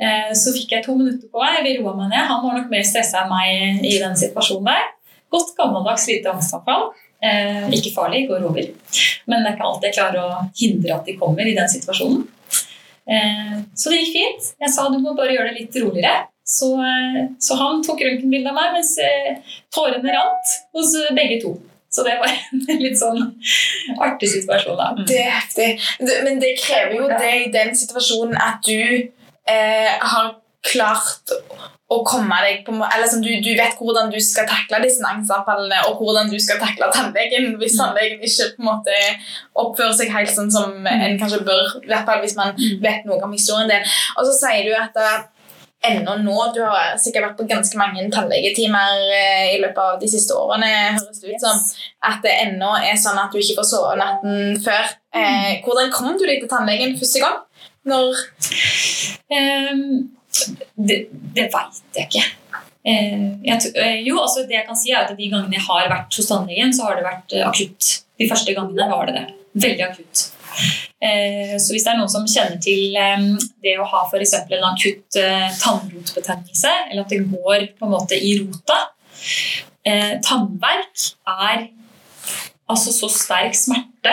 [0.00, 1.60] Eh, så fikk jeg to minutter på meg.
[1.66, 2.24] Vi roa meg ned.
[2.30, 4.88] Han var nok mer stressa enn meg i den situasjonen der.
[5.30, 6.90] Godt gammeldags lite angstanfall.
[7.22, 8.70] Eh, ikke farlig, går over.
[9.28, 12.26] Men det er ikke alltid jeg klarer å hindre at de kommer i den situasjonen.
[13.10, 14.52] Eh, så det gikk fint.
[14.64, 16.26] Jeg sa du må bare gjøre det litt roligere.
[16.50, 16.72] Så,
[17.38, 18.96] så han tok røntgenbilde av meg mens
[19.70, 21.52] tårene rant hos begge to.
[21.90, 23.24] Så det var en litt sånn
[23.98, 24.78] artig situasjon.
[24.78, 24.92] da.
[25.08, 25.70] Det er heftig.
[26.26, 29.10] Men det krever jo det i den situasjonen at du
[29.50, 31.34] eh, har klart
[31.90, 35.80] å komme deg på eller sånn, du, du, vet hvordan du skal takle disse angstanfallene,
[35.88, 37.80] og hvordan du skal takle tannlegen hvis mm.
[37.80, 38.98] tannlegen ikke på en måte
[39.58, 42.78] oppfører seg helt sånn som en kanskje bør, i hvert fall hvis man mm.
[42.84, 43.90] vet noe om historien din.
[44.14, 45.02] Og så sier du at
[45.86, 50.10] ennå nå Du har sikkert vært på ganske mange tannlegetimer eh, i løpet av de
[50.12, 50.70] siste årene.
[50.98, 51.62] høres det ut som
[52.10, 54.92] At det ennå er sånn at du ikke får sove natten før.
[55.16, 57.40] Eh, hvordan kom du deg til tannlegen første gang?
[57.88, 58.18] Når
[59.30, 60.10] Um,
[60.74, 61.04] det
[61.36, 62.24] det veit jeg ikke.
[62.82, 63.72] Eh, jeg,
[64.06, 66.72] jo, altså det jeg kan si er at De gangene jeg har vært hos tannlegen,
[66.74, 67.90] så har det vært eh, akutt.
[68.20, 69.26] De første gangene var det det.
[69.66, 70.24] Veldig akutt.
[71.00, 73.22] Eh, så hvis det er noen som kjenner til eh,
[73.64, 78.20] det å ha eksempel en akutt eh, tannrotbetennelse, eller at det går på en måte
[78.20, 78.82] i rota
[79.80, 81.62] Tannverk er
[82.68, 84.12] altså så sterk smerte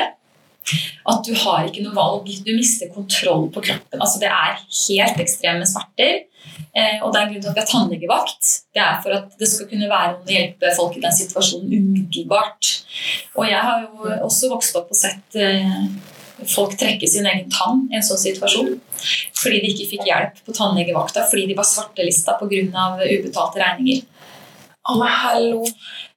[1.12, 2.32] at du har ikke noe valg.
[2.44, 4.00] Du mister kontroll på kroppen.
[4.00, 6.24] Altså, det er helt ekstreme smerter.
[7.04, 8.52] Og det er grunnen til at vi har tannlegevakt.
[8.76, 11.78] Det er for at det skal kunne være noen å hjelpe folk i den situasjonen
[11.78, 12.74] umiddelbart.
[13.36, 15.40] Og jeg har jo også vokst opp og sett
[16.46, 18.76] folk trekke sin egen tann i en sånn situasjon.
[19.38, 22.86] Fordi de ikke fikk hjelp på tannlegevakta fordi de var svartelista pga.
[23.04, 24.04] ubetalte regninger.
[24.88, 25.66] Å, hallo.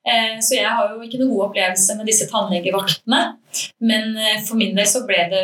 [0.07, 3.21] Eh, Så jeg har jo ikke noen god opplevelse med disse tannlegevaktene.
[3.85, 5.43] Men eh, for min del så ble det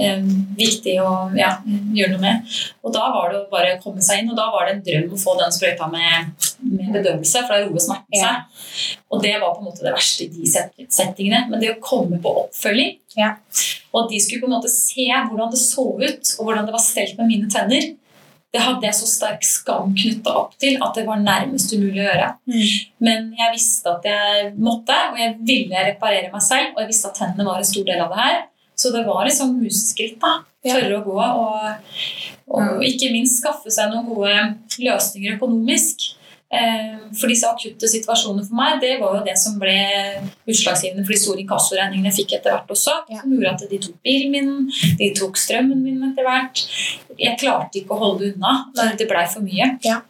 [0.00, 0.22] eh,
[0.56, 2.54] viktig å ja, gjøre noe med.
[2.84, 5.16] Og da var det å bare komme seg inn, og da var det en drøm
[5.16, 8.26] å få den sprøyta med, med bedøvelse, for da roer smerten Ja.
[8.26, 8.96] seg.
[9.10, 10.46] Og det var på en måte det verste i de
[10.88, 11.48] settingene.
[11.50, 13.34] Men det å komme på oppfølging, Ja.
[13.94, 16.72] og at de skulle på en måte se hvordan det så ut, og hvordan det
[16.72, 17.96] var stelt med mine tenner,
[18.52, 22.08] det hadde jeg så sterk skam knytta opp til at det var nærmest umulig å
[22.10, 22.30] gjøre.
[23.00, 26.72] Men jeg visste at jeg måtte, og jeg ville reparere meg selv.
[26.74, 28.42] Og jeg visste at tennene var en stor del av det her.
[28.74, 30.18] Så det var liksom museskritt.
[30.18, 30.40] da.
[30.66, 31.76] Tørre å gå, og,
[32.48, 36.14] og ikke minst skaffe seg noen gode løsninger økonomisk.
[36.50, 39.76] Eh, For disse akutte situasjonene for meg, det var jo det som ble
[40.50, 42.96] utslagsgivende for de store inkassoregningene jeg fikk etter hvert også.
[43.06, 44.52] Som gjorde at de tok bilen min,
[44.98, 46.64] de tok strømmen min etter hvert.
[47.20, 48.54] Jeg klarte ikke å holde det unna.
[48.98, 49.76] Det blei for mye.
[49.86, 50.00] Ja.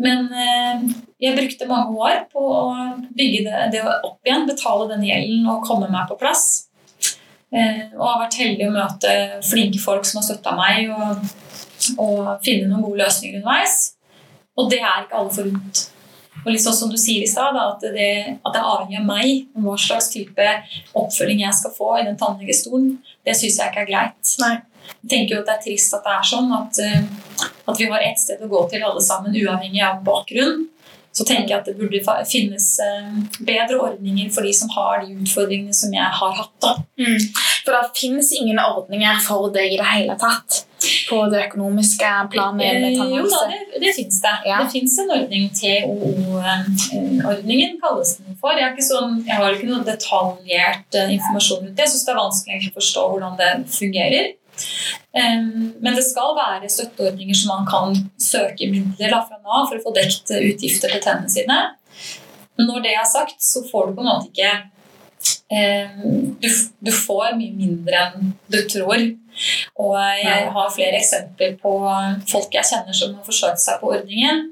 [0.00, 0.88] Men eh,
[1.24, 2.62] jeg brukte mange år på å
[3.16, 6.46] bygge det, det opp igjen, betale den gjelden og komme meg på plass.
[7.48, 9.14] Eh, og har vært heldig å møte
[9.48, 11.24] flinke folk som har støtta meg, og,
[11.96, 13.94] og finne noen gode løsninger underveis.
[14.58, 15.84] Og det er ikke alle forunt.
[16.44, 19.06] Og litt sånn som du sier i stad, at, det, at det er avhengig av
[19.08, 20.46] meg om hva slags type
[20.96, 24.34] oppfølging jeg skal få i den tannlegestolen, det syns jeg ikke er greit.
[24.42, 24.54] Nei.
[25.02, 27.88] Jeg tenker jo at det er trist at det er sånn at, eh, at vi
[27.90, 30.66] har ett sted å gå til alle sammen, uavhengig av bakgrunn.
[31.12, 35.16] Så tenker jeg at det burde finnes eh, bedre ordninger for de som har de
[35.18, 36.54] utfordringene som jeg har hatt.
[36.62, 36.76] da.
[37.00, 37.18] Mm.
[37.64, 40.48] For det finnes ingen ordninger for deg i det hele tatt
[41.08, 44.34] på det økonomiske planet med Eh, Jo da, det, det fins det.
[44.46, 44.56] Ja.
[44.62, 48.52] Det fins en ordning, TOO-ordningen kalles den for.
[48.58, 51.82] Jeg, sånn, jeg har ikke noe detaljert eh, informasjon rundt det.
[51.86, 54.26] Jeg syns det er vanskelig å forstå hvordan det fungerer.
[55.14, 59.94] Men det skal være støtteordninger som man kan søke midler fra Nav for å få
[59.96, 61.58] dekt eh, utgifter til tennene sine.
[62.58, 64.52] Men Når det er sagt, så får du på en måte ikke
[65.48, 66.48] du,
[66.84, 69.00] du får mye mindre enn du tror.
[69.80, 71.72] Og jeg har flere eksempler på
[72.28, 74.48] folk jeg kjenner som har forsøkt seg på ordningen.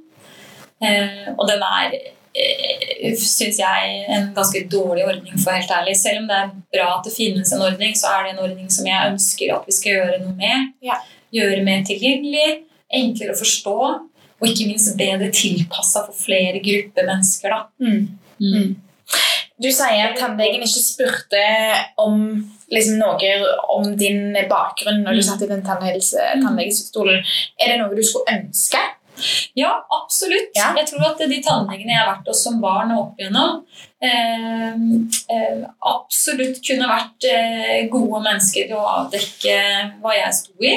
[0.85, 1.95] Eh, og den er,
[2.37, 5.97] eh, syns jeg, en ganske dårlig ordning, for helt ærlig.
[5.97, 8.71] Selv om det er bra at det finnes en ordning, så er det en ordning
[8.71, 10.73] som jeg ønsker at vi skal gjøre noe med.
[10.83, 11.01] Ja.
[11.33, 13.79] Gjøre mer tilgjengelig, enklere å forstå,
[14.37, 17.51] og ikke minst bedre tilpassa for flere grupper mennesker.
[17.51, 17.67] Da.
[17.81, 18.19] Mm.
[18.41, 18.77] Mm.
[19.63, 21.43] Du sier at tannlegen ikke spurte
[22.03, 22.19] om
[22.73, 23.31] liksom, noe
[23.73, 25.29] om din bakgrunn når du Mm.
[25.31, 27.25] satt i den tannlegestolen.
[27.59, 28.79] Er det noe du skulle ønske?
[29.57, 30.51] Ja, absolutt.
[30.55, 30.75] Ja.
[30.77, 33.63] Jeg tror at de tannlegene jeg har vært hos som barn og opp igjennom,
[34.03, 34.75] eh,
[35.33, 39.57] eh, absolutt kunne vært eh, gode mennesker til å avdekke
[40.03, 40.75] hva jeg sto i.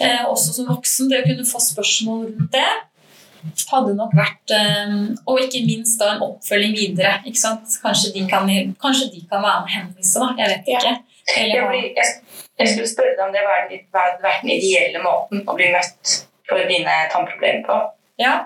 [0.00, 2.68] Eh, også som voksen, det å kunne få spørsmål rundt det
[3.70, 4.92] hadde nok vært eh,
[5.26, 7.18] Og ikke minst da en oppfølging videre.
[7.26, 7.78] Ikke sant?
[7.82, 8.48] Kanskje, de kan,
[8.82, 10.30] kanskje de kan være med og henvise, da.
[10.38, 10.94] Jeg vet ikke.
[11.36, 13.82] Eller, Jeg, jeg, jeg skulle spørre deg om det hadde
[14.24, 16.16] vært den ideelle måten å bli møtt
[16.50, 17.82] for dine tannproblemer på.
[18.22, 18.38] ja.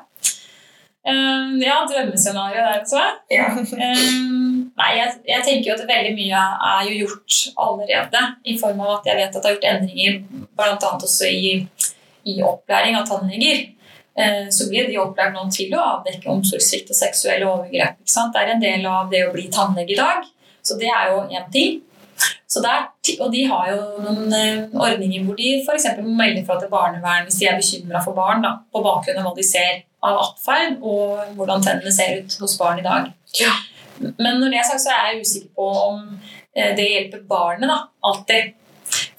[1.05, 3.01] Um, ja, drømmescenario der, altså.
[3.29, 3.51] Ja.
[3.53, 8.23] Um, nei, jeg, jeg tenker jo at veldig mye er jo gjort allerede.
[8.49, 10.17] I form av at jeg vet at det er gjort endringer
[10.57, 10.93] bl.a.
[10.95, 11.51] også i,
[12.25, 13.67] i opplæring av tannleger.
[14.19, 17.99] Eh, så blir de opplært nå til å avdekke omsorgssvikt og seksuelle overgrep.
[18.07, 20.23] Det er en del av det å bli tannlege i dag.
[20.63, 21.83] Så det er jo én ting.
[22.47, 22.85] Så det er,
[23.25, 25.89] og de har jo noen eh, ordninger hvor de f.eks.
[25.99, 29.27] må melde fra til barnevern hvis de er bekymra for barn, da, på bakgrunn av
[29.27, 33.11] hva de ser av atferd og hvordan tennene ser ut hos barn i dag.
[33.41, 33.51] Ja.
[33.99, 36.01] Men når det er sagt, så er jeg usikker på om
[36.55, 38.55] eh, det hjelper barnet da, alltid.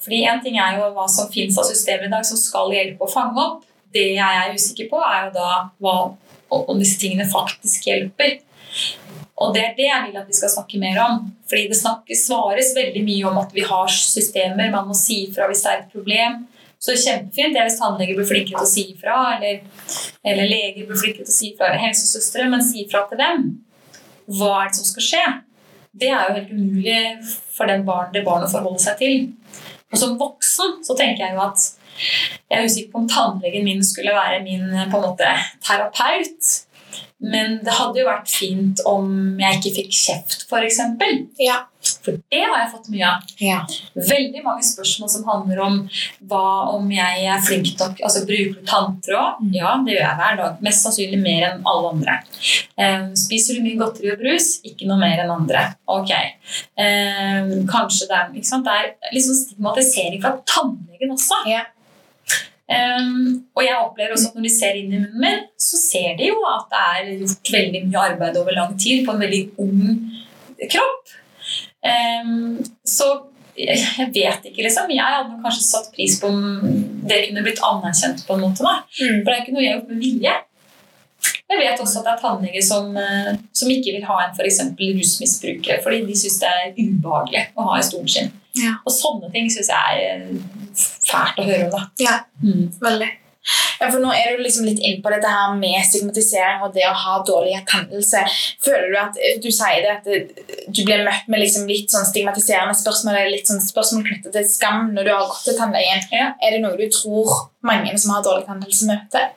[0.06, 3.04] Fordi En ting er jo hva som finnes av systemer i dag som skal hjelpe
[3.04, 3.64] å fange opp.
[3.96, 5.50] Det jeg er usikker på, er jo da
[5.84, 5.96] hva,
[6.56, 8.40] om disse tingene faktisk hjelper.
[9.36, 11.24] Og det er det jeg vil at vi skal snakke mer om.
[11.50, 15.50] Fordi det snakkes, svares veldig mye om at vi har systemer, man må si ifra
[15.50, 16.44] hvis det er et problem.
[16.80, 19.62] Så kjempefint det er hvis tannleger blir flinkere til å si ifra, eller,
[20.28, 23.48] eller leger blir flinkere til å si ifra, eller helsesøstre, men si ifra til dem.
[24.38, 25.24] Hva er det som skal skje?
[25.96, 27.00] Det er jo helt umulig
[27.56, 29.18] for den barn, det barnet å forholde seg til.
[29.92, 33.84] Og som voksen så tenker jeg jo at jeg er usikker på om tannlegen min
[33.86, 35.34] skulle være min på en måte
[35.66, 36.56] terapeut.
[37.24, 39.08] Men det hadde jo vært fint om
[39.40, 40.50] jeg ikke fikk kjeft, f.eks.
[40.50, 41.24] For, eksempel.
[41.42, 41.62] Ja.
[42.04, 43.30] for det har jeg fått mye av.
[43.40, 43.60] Ja.
[43.96, 45.78] Veldig mange spørsmål som handler om
[46.30, 49.42] hva om jeg er flink nok altså Bruker du tanntråd?
[49.46, 49.54] Mm.
[49.56, 50.60] Ja, det gjør jeg hver dag.
[50.68, 52.18] Mest sannsynlig mer enn alle andre.
[52.76, 54.50] Eh, spiser du mye godteri og brus?
[54.68, 55.64] Ikke noe mer enn andre.
[55.96, 56.12] Ok.
[56.12, 61.46] Eh, kanskje det er, det er liksom stigmatisering fra tannlegen også.
[61.50, 61.64] Ja.
[62.66, 66.16] Um, og jeg opplever også at når de ser inn i munnen min, så ser
[66.18, 69.44] de jo at det er gjort veldig mye arbeid over lang tid på en veldig
[69.62, 69.84] ung
[70.72, 71.14] kropp.
[71.86, 73.12] Um, så
[73.56, 74.90] jeg, vet ikke, liksom.
[74.92, 76.42] Jeg hadde kanskje satt pris på om
[77.08, 78.66] det kunne blitt anerkjent på en måte.
[78.66, 78.82] Da.
[78.98, 79.22] Mm.
[79.22, 80.36] For det er ikke noe jeg har gjort med vilje.
[81.46, 84.46] Jeg vet også at det er tannleger som, eh, som ikke vil ha en for
[84.46, 88.34] eksempel rusmisbrukere fordi de syns det er ubehagelig å ha i stolen sin.
[88.62, 88.78] Ja.
[88.86, 90.58] Og sånne ting syns jeg er eh,
[91.06, 91.76] fælt å høre om.
[91.76, 91.86] da.
[92.02, 92.18] Ja.
[92.44, 92.68] Mm.
[92.82, 93.12] Veldig.
[93.80, 96.88] Ja, for nå er du liksom litt inne på dette her med stigmatisering og det
[96.90, 98.24] å ha dårlig hendelse
[98.66, 102.74] Føler du at du sier det at du blir møtt med liksom litt sånn stigmatiserende
[102.80, 106.10] spørsmål eller litt sånn spørsmål knyttet til skam når du har gått til tannlegen?
[106.10, 106.32] Ja.
[106.42, 109.30] Er det noe du tror mange som har dårlig hendelse møter?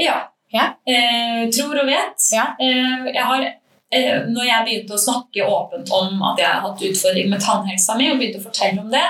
[0.00, 0.18] Ja.
[0.54, 0.70] Ja.
[0.88, 2.30] Eh, tror og vet.
[2.32, 2.54] Ja.
[2.56, 3.57] Eh, jeg har, eh,
[4.28, 8.10] når jeg begynte å snakke åpent om at jeg har hatt utfordringer med tannhelsa mi,
[8.10, 9.06] og begynte å fortelle om det,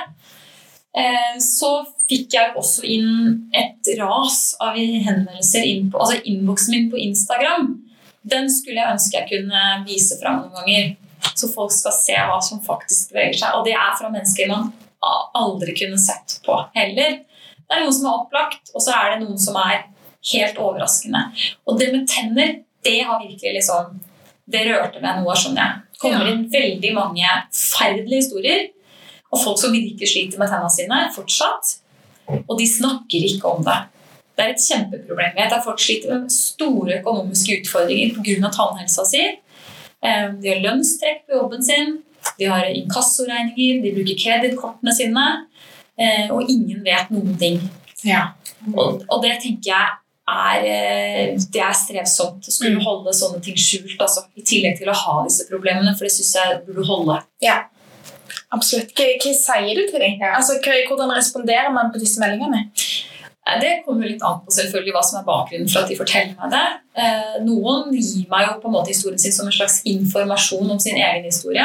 [0.95, 1.73] eh, så
[2.09, 7.73] fikk jeg også inn et ras av henvendelser inn på altså innboksen min på Instagram.
[8.29, 10.97] Den skulle jeg ønske jeg kunne vise fram noen ganger,
[11.35, 13.59] så folk skal se hva som faktisk beveger seg.
[13.59, 14.71] Og det er fra mennesker man
[15.39, 17.21] aldri kunne sett på heller.
[17.69, 19.89] Det er noen som er opplagt, og så er det noen som er
[20.33, 21.29] helt overraskende.
[21.69, 23.99] Og det med tenner, det har virkelig liksom
[24.49, 25.85] Det rørte meg noe, skjønner jeg.
[25.93, 28.65] Det kommer inn veldig mange forferdelige historier.
[29.29, 31.75] Og folk som virker sliter med tennene sine fortsatt.
[32.47, 33.77] Og de snakker ikke om det.
[34.39, 35.33] Det er et kjempeproblem.
[35.35, 38.51] Jeg vet at Folk sliter med store økonomiske utfordringer pga.
[38.55, 39.25] tannhelsa si.
[40.05, 41.99] Eh, De har lønnstrekk på jobben sin,
[42.39, 45.27] de har inkassoregninger, de bruker kredittkortene sine,
[45.99, 47.61] eh, og ingen vet noen ting.
[48.05, 48.29] Ja.
[48.75, 49.89] Og, og det tenker jeg
[50.29, 52.85] er, eh, det er strevsomt å skulle Mm.
[52.85, 53.99] holde sånne ting skjult.
[53.99, 57.23] Altså, I tillegg til å ha disse problemene, for det syns jeg burde holde.
[58.53, 58.95] Absolutt.
[58.97, 60.21] Hva, hva sier du til dem?
[60.23, 62.71] Altså, hva, hvordan responderer man på disse meldingene?
[63.61, 66.51] Det kommer litt an på selvfølgelig hva som er bakgrunnen for at de forteller meg
[66.53, 66.67] det.
[67.01, 70.79] Eh, Noen gir meg jo på en måte historien sin som en slags informasjon om
[70.79, 71.65] sin egen historie.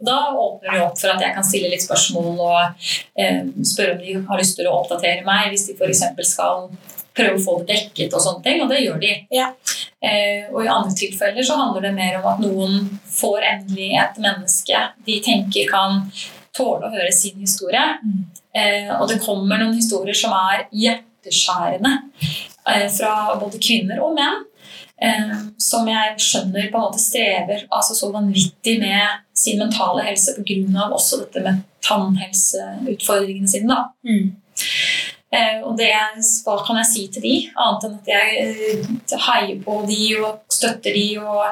[0.00, 2.86] Da åpner det opp for at jeg kan stille litt spørsmål og
[3.18, 6.04] eh, spørre om de har lyst til å oppdatere meg hvis de f.eks.
[6.32, 6.70] skal
[7.18, 9.12] prøve å få det dekket, og sånne ting, og det gjør de.
[9.34, 9.50] Ja.
[9.98, 14.20] Eh, og I andre tilfeller så handler det mer om at noen får endelig et
[14.22, 16.04] menneske de tenker kan
[16.58, 17.84] tåle å høre sin historie.
[18.02, 18.20] Mm.
[18.58, 21.94] Eh, og det kommer noen historier som er hjerteskjærende
[22.66, 24.44] eh, fra både kvinner og menn.
[24.98, 30.34] Eh, som jeg skjønner på en måte strever altså så vanvittig med sin mentale helse
[30.42, 30.88] pga.
[30.88, 33.70] også dette med tannhelseutfordringene sine.
[33.70, 33.84] Da.
[34.02, 34.34] Mm.
[35.30, 35.90] Eh, og det,
[36.44, 40.38] hva kan jeg si til de, annet enn at jeg eh, heier på de og
[40.48, 41.42] støtter de og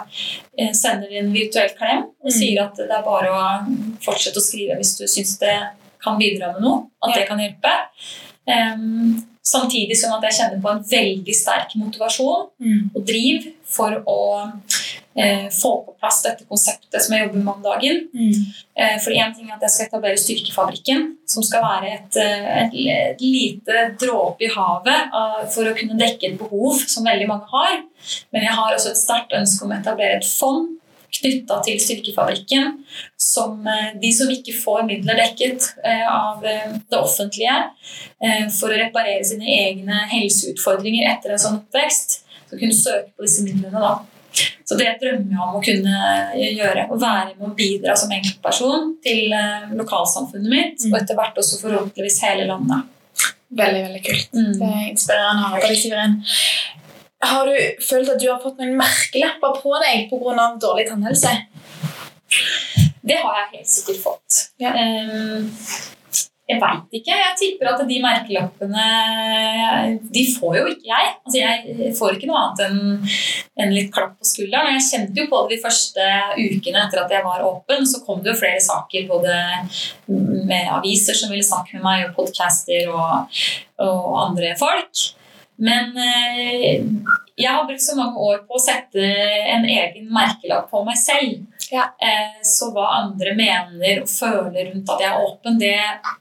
[0.56, 2.36] eh, sender en virtuell klem og Mm.
[2.38, 3.42] sier at det er bare å
[4.02, 5.52] fortsette å skrive hvis du syns det
[6.02, 7.74] kan bidra med noe, at det kan hjelpe.
[9.46, 12.90] Samtidig som at jeg kjenner på en veldig sterk motivasjon Mm.
[12.96, 14.50] og driv for å
[15.16, 18.00] eh, få på plass dette konseptet som jeg jobber med om dagen.
[18.12, 18.46] Mm.
[18.76, 22.48] Eh, For en ting er at jeg skal etablere Styrkefabrikken, som skal være et, eh,
[22.62, 27.28] et, et lite dråpe i havet uh, for å kunne dekke et behov som veldig
[27.30, 27.78] mange har.
[28.34, 30.74] Men jeg har også et sterkt ønske om å etablere et fond
[31.16, 32.74] knytta til Styrkefabrikken,
[33.16, 35.70] som eh, de som ikke får midler dekket
[36.10, 37.54] av det offentlige
[38.52, 43.46] for å reparere sine egne helseutfordringer etter en sånn oppvekst, skal kunne søke på disse
[43.46, 43.80] midlene.
[43.80, 43.94] da.
[44.66, 45.98] Så det drømmer jeg om å kunne
[46.34, 46.88] gjøre.
[46.90, 50.92] Å være med og bidra som enkeltperson til eh, lokalsamfunnet mitt, Mm.
[50.92, 52.88] og etter hvert også forhåpentligvis hele landet.
[53.56, 54.28] Veldig, veldig kult.
[54.32, 54.62] Det Mm.
[54.62, 56.16] er inspirerende å høre på deg, Sigrun.
[57.22, 60.58] Har du følt at du har fått noen merkelapper på deg pga.
[60.60, 61.30] dårlig tannhelse?
[63.06, 64.48] Det har jeg helt sikkert fått.
[64.58, 64.72] Ja.
[64.74, 65.52] Ehm,
[66.46, 67.14] jeg veit ikke.
[67.18, 68.84] Jeg tipper at de merkelappene
[70.14, 71.08] de får jo ikke jeg.
[71.26, 72.78] Altså, jeg får ikke noe annet enn
[73.64, 74.76] en litt klapp på skulderen.
[74.76, 76.06] Jeg kjente jo på det de første
[76.38, 77.82] ukene etter at jeg var åpen.
[77.88, 79.34] Så kom det jo flere saker, både
[80.46, 83.42] med aviser som ville snakke med meg, og podcaster og,
[83.82, 85.06] og andre folk.
[85.56, 86.84] Men eh,
[87.36, 89.02] jeg har brukt så mange år på å sette
[89.52, 91.42] en egen merkelapp på meg selv.
[91.72, 91.88] Ja.
[92.02, 95.76] Eh, så hva andre mener og føler rundt at jeg er åpen, det,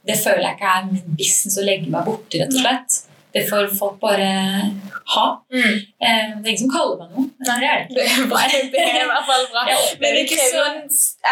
[0.07, 3.01] det føler jeg ikke er min business å legge meg borti, rett og slett.
[3.35, 4.27] Det får folk bare
[5.11, 5.25] ha.
[5.53, 5.73] Mm.
[5.99, 7.25] Eh, det er ingen som kaller meg noe.
[7.43, 8.69] Nei, Det er det ikke.
[8.71, 9.65] Det er, i hvert fall bra.
[9.67, 10.79] Ja, Men det krever jo en,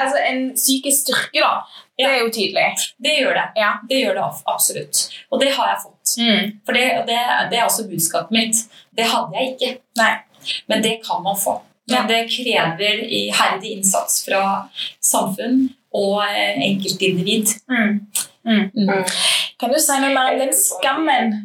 [0.01, 1.53] altså en psykisk styrke, da.
[1.97, 2.67] Det er jo tydelig.
[3.07, 3.45] Det gjør det.
[3.61, 3.71] Ja.
[3.89, 5.03] Det gjør det absolutt.
[5.31, 6.15] Og det har jeg fått.
[6.19, 6.53] Mm.
[6.67, 7.19] For det, det,
[7.53, 8.63] det er også budskapet mitt.
[8.97, 9.71] Det hadde jeg ikke.
[10.01, 10.13] Nei.
[10.67, 11.61] Men det kan man få.
[11.91, 14.43] Men det krever iherdig innsats fra
[15.03, 17.57] samfunn og eh, enkeltindivid.
[17.69, 17.99] Mm.
[18.47, 18.69] Mm.
[18.75, 19.03] Mm.
[19.59, 21.35] Kan du si noe mer om den skammen?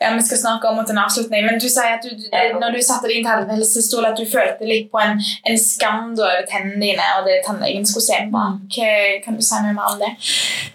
[0.00, 2.10] Ja, Vi skal snakke om en avslutning, men du sier at du,
[2.60, 6.10] når du satte deg inn til helsestol, at du følte litt på en, en skam
[6.12, 8.42] over tennene dine og det tannlegen skulle se på.
[8.76, 8.90] Hva,
[9.24, 10.12] kan du si noe mer om det?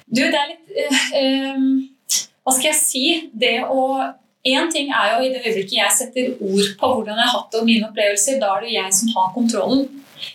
[0.10, 3.06] Du, det er litt øh, øh, Hva skal jeg si?
[3.44, 3.86] Det å
[4.42, 7.52] Én ting er jo i det øyeblikket jeg setter ord på hvordan jeg har hatt
[7.54, 9.84] det og mine opplevelser, da er det jeg som har kontrollen.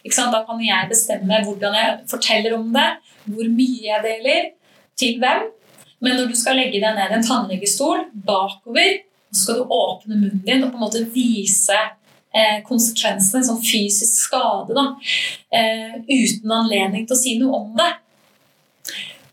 [0.07, 2.87] Da kan jeg bestemme hvordan jeg forteller om det,
[3.27, 4.49] hvor mye jeg deler,
[4.97, 5.51] til hvem.
[6.01, 9.03] Men når du skal legge deg ned i en tannlegestol bakover,
[9.33, 14.29] så skal du åpne munnen din og på en måte vise eh, konsekvensene, sånn fysisk
[14.29, 14.87] skade, da,
[15.51, 17.91] eh, uten anledning til å si noe om det.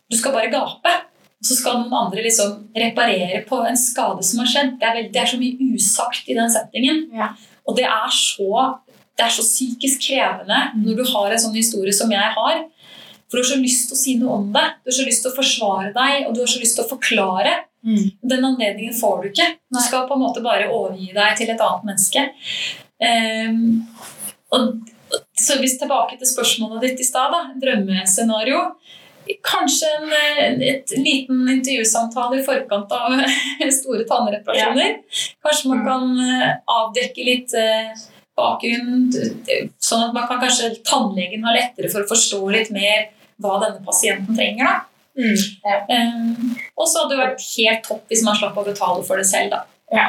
[0.10, 0.98] Du skal bare gape.
[1.44, 4.78] Og så skal noen andre liksom reparere på en skade som har skjedd.
[4.80, 7.02] Det er, veldig, det er så mye usagt i den settingen.
[7.12, 7.34] Ja.
[7.68, 8.62] Og det er, så,
[9.20, 12.64] det er så psykisk krevende når du har en sånn historie som jeg har.
[13.28, 14.64] For du har så lyst til å si noe om det.
[14.86, 16.92] Du har så lyst til å forsvare deg, og du har så lyst til å
[16.94, 17.54] forklare.
[17.84, 19.50] Den anledningen får du ikke.
[19.68, 22.24] Du skal på en måte bare overgi deg til et annet menneske.
[23.04, 23.82] Um,
[24.56, 24.70] og,
[25.36, 28.62] så hvis tilbake til spørsmålet ditt i stad, drømmescenario.
[29.44, 33.18] Kanskje en, eh, et liten intervjusamtale i forkant av
[33.80, 34.98] store tannreparasjoner.
[35.44, 35.86] Kanskje man Mm.
[35.88, 37.94] kan eh, avdekke litt eh,
[38.38, 39.12] bakgrunn,
[39.80, 43.10] sånn at man kan kanskje tannlegen har lettere for å forstå litt mer
[43.42, 44.66] hva denne pasienten trenger.
[44.66, 44.80] da.
[45.16, 49.28] Um, og så hadde det vært helt topp hvis man slapp å betale for det
[49.30, 49.52] selv.
[49.54, 49.60] da.
[49.94, 50.08] Ja.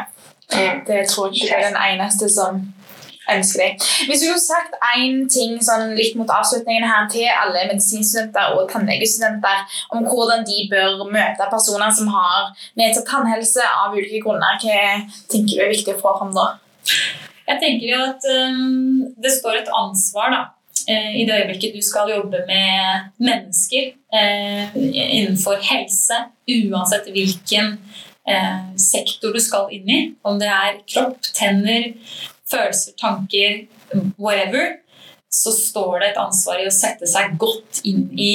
[0.86, 2.62] Det tror jeg ikke det er den eneste som
[3.32, 3.84] ønsker deg.
[4.08, 8.68] Hvis du skulle sagt én ting sånn litt mot avslutningen her til alle medisinstudenter og
[8.72, 12.50] tannlegestudenter om hvordan de bør møte personer som har
[12.80, 16.50] nedsatt tannhelse av ulike grunner, hva tenker du er viktig å få fram da?
[17.44, 20.42] Jeg tenker jo at um, det står et ansvar da,
[20.88, 27.74] eh, i det øyeblikket du skal jobbe med mennesker eh, innenfor helse, uansett hvilken
[28.28, 30.00] eh, sektor du skal inn i.
[30.24, 31.92] Om det er kropp, tenner,
[32.54, 33.64] følelser, tanker,
[34.18, 34.78] whatever.
[35.34, 38.32] Så står det et ansvar i å sette seg godt inn i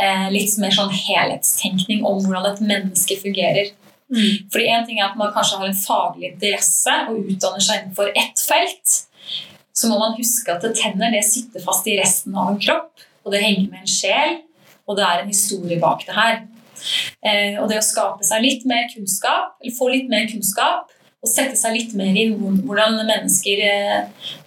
[0.00, 3.74] eh, litt mer sånn helhetstenkning om hvordan et menneske fungerer.
[4.08, 8.12] Fordi en ting er at man kanskje har en faglig interesse og utdanner seg innenfor
[8.16, 8.94] ett felt.
[9.76, 13.34] Så må man huske at tenner det sitter fast i resten av en kropp, og
[13.34, 14.38] det henger med en sjel,
[14.88, 16.40] og det er en historie bak det her.
[17.20, 20.88] Eh, og det å skape seg litt mer kunnskap, eller få litt mer kunnskap,
[21.22, 24.00] og sette seg litt mer inn hvordan mennesker eh,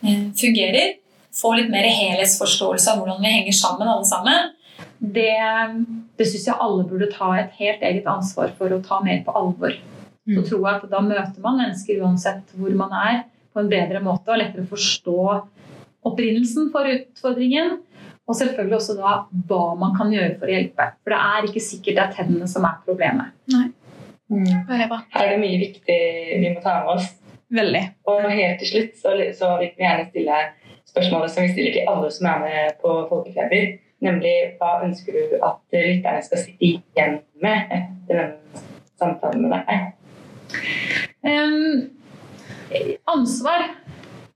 [0.07, 0.97] eh, fungerer,
[1.35, 4.51] få litt mer helhetsforståelse av hvordan vi henger sammen alle sammen,
[5.01, 5.33] det,
[6.17, 9.35] det syns jeg alle burde ta et helt eget ansvar for å ta mer på
[9.35, 9.75] alvor.
[10.21, 10.43] Så Mm.
[10.45, 14.29] tror jeg at da møter man mennesker uansett hvor man er, på en bedre måte
[14.29, 15.15] og lettere forstå
[16.07, 17.79] opprinnelsen for utfordringen.
[18.29, 19.15] Og selvfølgelig også da
[19.49, 20.85] hva man kan gjøre for å hjelpe.
[21.01, 23.33] For det er ikke sikkert det er tennene som er problemet.
[24.31, 24.47] Mm.
[24.71, 25.99] Her er det mye viktig
[26.39, 27.09] vi må ta med oss.
[27.51, 27.83] Veldig.
[28.07, 30.41] Og helt til slutt så, så vil vi gjerne stille
[30.87, 33.73] spørsmålet som vi stiller til alle som er med på Folkefeber.
[34.01, 38.63] Nemlig hva ønsker du at lytterne skal sitte igjen med etter denne
[38.97, 39.91] samtalen med deg?
[41.21, 41.91] Um,
[43.11, 43.67] ansvar.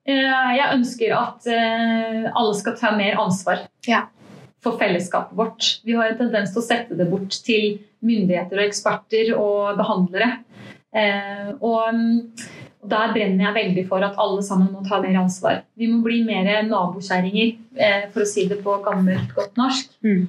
[0.06, 4.04] Eh, jeg ønsker at eh, alle skal ta mer ansvar Ja.
[4.66, 5.70] For fellesskapet vårt.
[5.86, 10.32] Vi har en tendens til å sette det bort til myndigheter og eksperter og behandlere.
[10.96, 12.36] Eh, og
[12.86, 15.64] og der brenner jeg veldig for at alle sammen må ta mer ansvar.
[15.74, 19.90] Vi må bli mer nabokjerringer, eh, for å si det på gammelt, godt norsk.
[20.06, 20.28] Mm.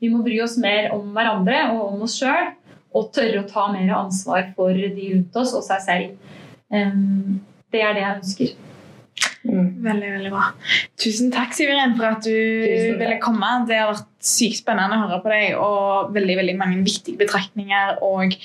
[0.00, 2.54] Vi må bry oss mer om hverandre og om oss sjøl,
[2.96, 6.32] og tørre å ta mer ansvar for de rundt oss og seg selv.
[6.72, 6.96] Eh,
[7.70, 8.56] det er det jeg ønsker.
[9.44, 9.84] Mm.
[9.84, 10.42] Veldig, veldig bra.
[11.00, 12.34] Tusen takk, Siveren, for at du
[13.00, 13.48] ville komme.
[13.68, 17.96] Det har vært sykt spennende å høre på deg, og veldig veldig mange viktige betraktninger.
[18.04, 18.36] Og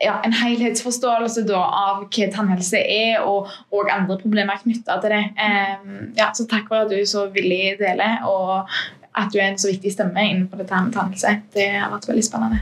[0.00, 5.24] ja, en helhetsforståelse da, av hva tannhelse er, og, og andre problemer knytta til det.
[5.36, 8.64] Um, ja, så takk for at du så villig deler, og
[9.18, 11.30] at du er en så viktig stemme innenfor dette med tannhelse.
[11.52, 12.58] Det har vært veldig spennende.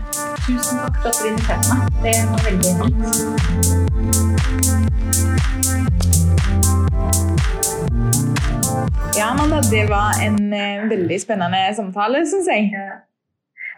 [0.46, 1.80] Tusen takk for at du inviterte meg.
[2.02, 3.56] Det var veldig fint.
[9.18, 12.62] Ja, Amanda, det var en eh, veldig spennende samtale, syns jeg.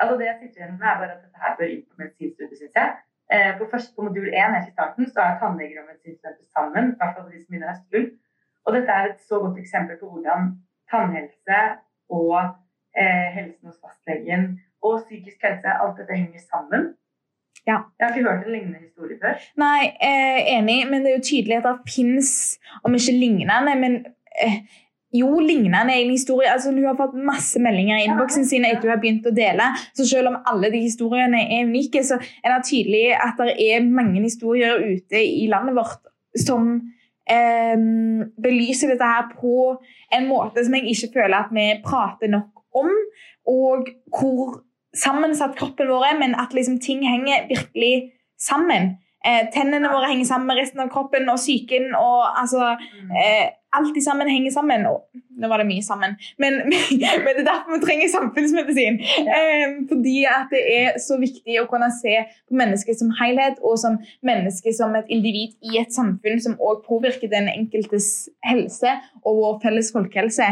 [0.00, 2.58] Altså det jeg sitter igjen med, er bare at dette her bør inn på medisinstudiet,
[2.60, 2.90] syns jeg.
[3.34, 6.84] Eh, på, først, på modul 1 helt i starten så er tannleger og medisinstudenter sammen.
[6.92, 8.08] i hvert fall de som begynner høstskolen.
[8.64, 10.40] Og dette er et så godt eksempel på hvordan
[10.92, 11.60] tannhelse
[12.18, 12.36] og
[13.00, 14.42] eh, helsen hos fastlegen
[14.86, 16.82] og psykisk helse, alt dette henger sammen.
[17.68, 17.82] Ja.
[17.98, 19.46] Jeg har ikke hørt en lignende historie før.
[19.60, 22.30] Nei, eh, enig, men det er jo tydelig at det fins,
[22.84, 23.98] om ikke lignende, men
[24.40, 24.60] eh,
[25.14, 26.50] jo, lignende egentlig historie.
[26.52, 29.70] Altså, hun har fått masse meldinger i innboksen sin etter hun har begynt å dele.
[29.96, 33.88] Så selv om alle de historiene er unike, så er det tydelig at det er
[33.88, 36.70] mange historier ute i landet vårt som
[37.28, 37.76] eh,
[38.44, 39.74] belyser dette her på
[40.14, 42.92] en måte som jeg ikke føler at vi prater nok om,
[43.48, 44.58] og hvor
[44.98, 48.96] sammensatt kroppen vår er, men at liksom ting henger virkelig sammen.
[49.26, 51.94] Eh, tennene våre henger sammen med resten av kroppen og psyken.
[51.98, 52.76] og altså,
[53.22, 54.86] eh, Alt i sammen henger sammen.
[54.88, 55.02] Og,
[55.38, 58.96] nå var det mye sammen, men, men det er derfor vi trenger samfunnsmedisin.
[59.20, 62.14] Eh, fordi at det er så viktig å kunne se
[62.48, 66.86] på mennesket som helhet, og som menneske som et individ i et samfunn som også
[66.88, 70.48] påvirker den enkeltes helse og vår felles folkehelse.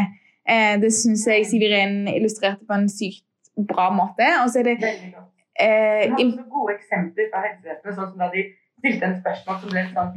[0.47, 3.25] Eh, det syns jeg Siv Iren illustrerte på en sykt
[3.57, 4.27] bra måte.
[4.43, 8.43] Og så er det eh, har im- gode eksempler fra helsevesenet, sånn som da de
[8.77, 10.11] stilte en spørsmål som ble sånn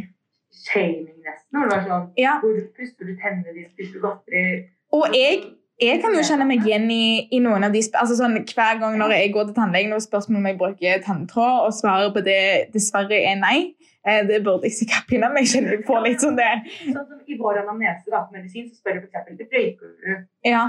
[0.64, 1.54] shaming nesten.
[1.54, 2.34] Hvor det var sånn ja.
[2.42, 3.70] Hvor puster du tennene dine?
[3.72, 4.44] Spiser du godteri?
[4.92, 5.42] Og jeg,
[5.80, 8.96] jeg kan jo kjenne meg igjen i, i noen av de altså sånn, Hver gang
[9.00, 12.40] når jeg går til tannlegen og spørsmål om jeg bruker tanntråd, og svaret på det
[12.74, 13.60] dessverre er nei,
[14.04, 15.14] eh, det burde jeg sikkert.
[15.14, 16.50] Jeg kjenner jeg får litt sånn det.
[16.90, 19.46] Sånn som I vår anamnese da, medisin så spør du f.eks.
[19.54, 20.66] røyker du, Ja.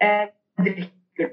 [0.00, 0.26] eh,
[0.64, 1.28] drikker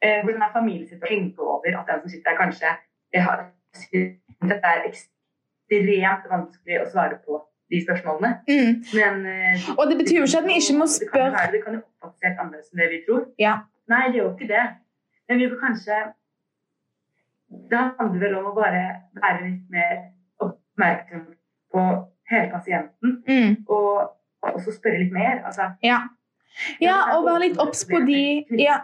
[0.00, 1.30] eh, hvordan er familiesituasjonen?
[1.30, 2.68] Tenke over at den som sitter der, kanskje
[3.14, 3.46] eh, har
[4.50, 7.38] Dette er ekstremt vanskelig å svare på
[7.70, 8.30] de spørsmålene.
[8.48, 8.70] Mm.
[8.98, 11.64] Men, eh, Og det betyr jo ikke at vi ikke må Det kan spørre Det
[11.64, 13.26] kan jo oppfattes helt annerledes enn det vi tror.
[13.38, 13.54] Ja.
[13.90, 14.64] Nei, det gjør jo ikke det.
[15.28, 15.98] Men vi kan kanskje
[17.72, 18.82] Det handler vel om å bare
[19.22, 19.94] være litt mer
[20.40, 21.26] oppmerksom
[21.72, 21.84] på
[22.30, 23.22] hele pasienten.
[23.28, 23.56] mm.
[23.68, 24.16] Og
[24.54, 25.42] også spørre litt mer.
[25.44, 25.98] Altså, Ja.
[26.82, 28.20] Ja, og være litt obs på de
[28.58, 28.80] ja,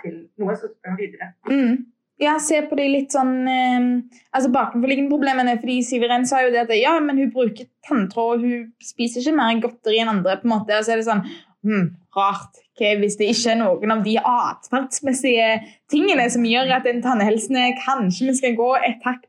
[1.51, 1.75] mm.
[2.23, 3.89] ja, se på de litt sånn eh,
[4.33, 5.59] altså bakenforliggende problemene.
[5.61, 9.37] fordi Siveren sa jo det at ja, men hun bruker tanntråd, og hun spiser ikke
[9.37, 10.39] mer godteri enn andre.
[10.41, 11.87] på en måte, Og så er det sånn hm,
[12.17, 12.63] Rart.
[12.73, 15.49] okay, hvis det ikke er noen av de atferdsmessige
[15.93, 19.27] tingene som gjør at den tannhelsen er Kanskje vi skal gå et hakk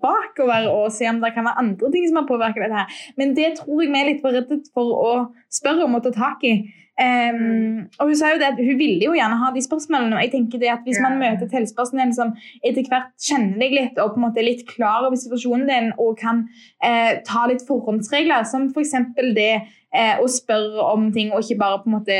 [0.00, 2.74] bakover og se om det kan være andre ting som har påvirket dette.
[2.74, 3.12] her.
[3.16, 5.12] Men det tror jeg vi er litt for redde for å
[5.52, 6.54] spørre om og ta tak i.
[7.00, 10.14] Ehm, og Hun sa jo det at hun ville jo gjerne ha de spørsmålene.
[10.14, 13.72] og jeg tenker det at Hvis man møter et helsepersonell som etter hvert kjenner deg
[13.74, 16.46] litt og på en måte er litt klar over situasjonen din og kan
[16.84, 18.94] eh, ta litt forhåndsregler, som f.eks.
[19.34, 22.18] det eh, å spørre om ting og ikke bare på en måte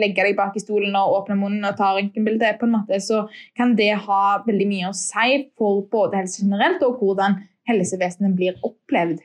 [0.00, 3.26] legge deg bak i stolen og åpne munnen og ta røntgenbilde, på en måte, så
[3.56, 8.56] kan det ha veldig mye å si for både helse generelt og hvordan helsevesenet blir
[8.64, 9.20] opplevd.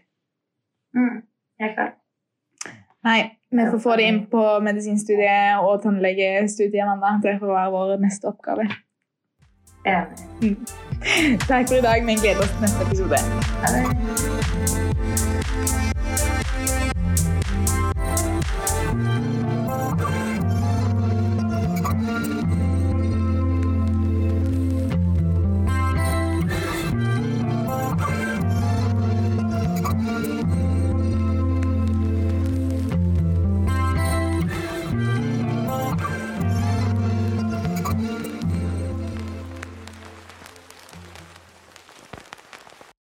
[0.96, 1.24] Mm,
[1.64, 1.99] helt klart.
[3.04, 7.16] Nei, vi får få det inn på medisinstudiet og tannlegestudiet, Amanda.
[7.24, 8.68] Det får være vår neste oppgave.
[9.88, 10.58] Enig.
[11.48, 12.04] Takk for i dag.
[12.06, 13.18] Vi gleder oss til neste episode.
[13.64, 13.84] Ha det.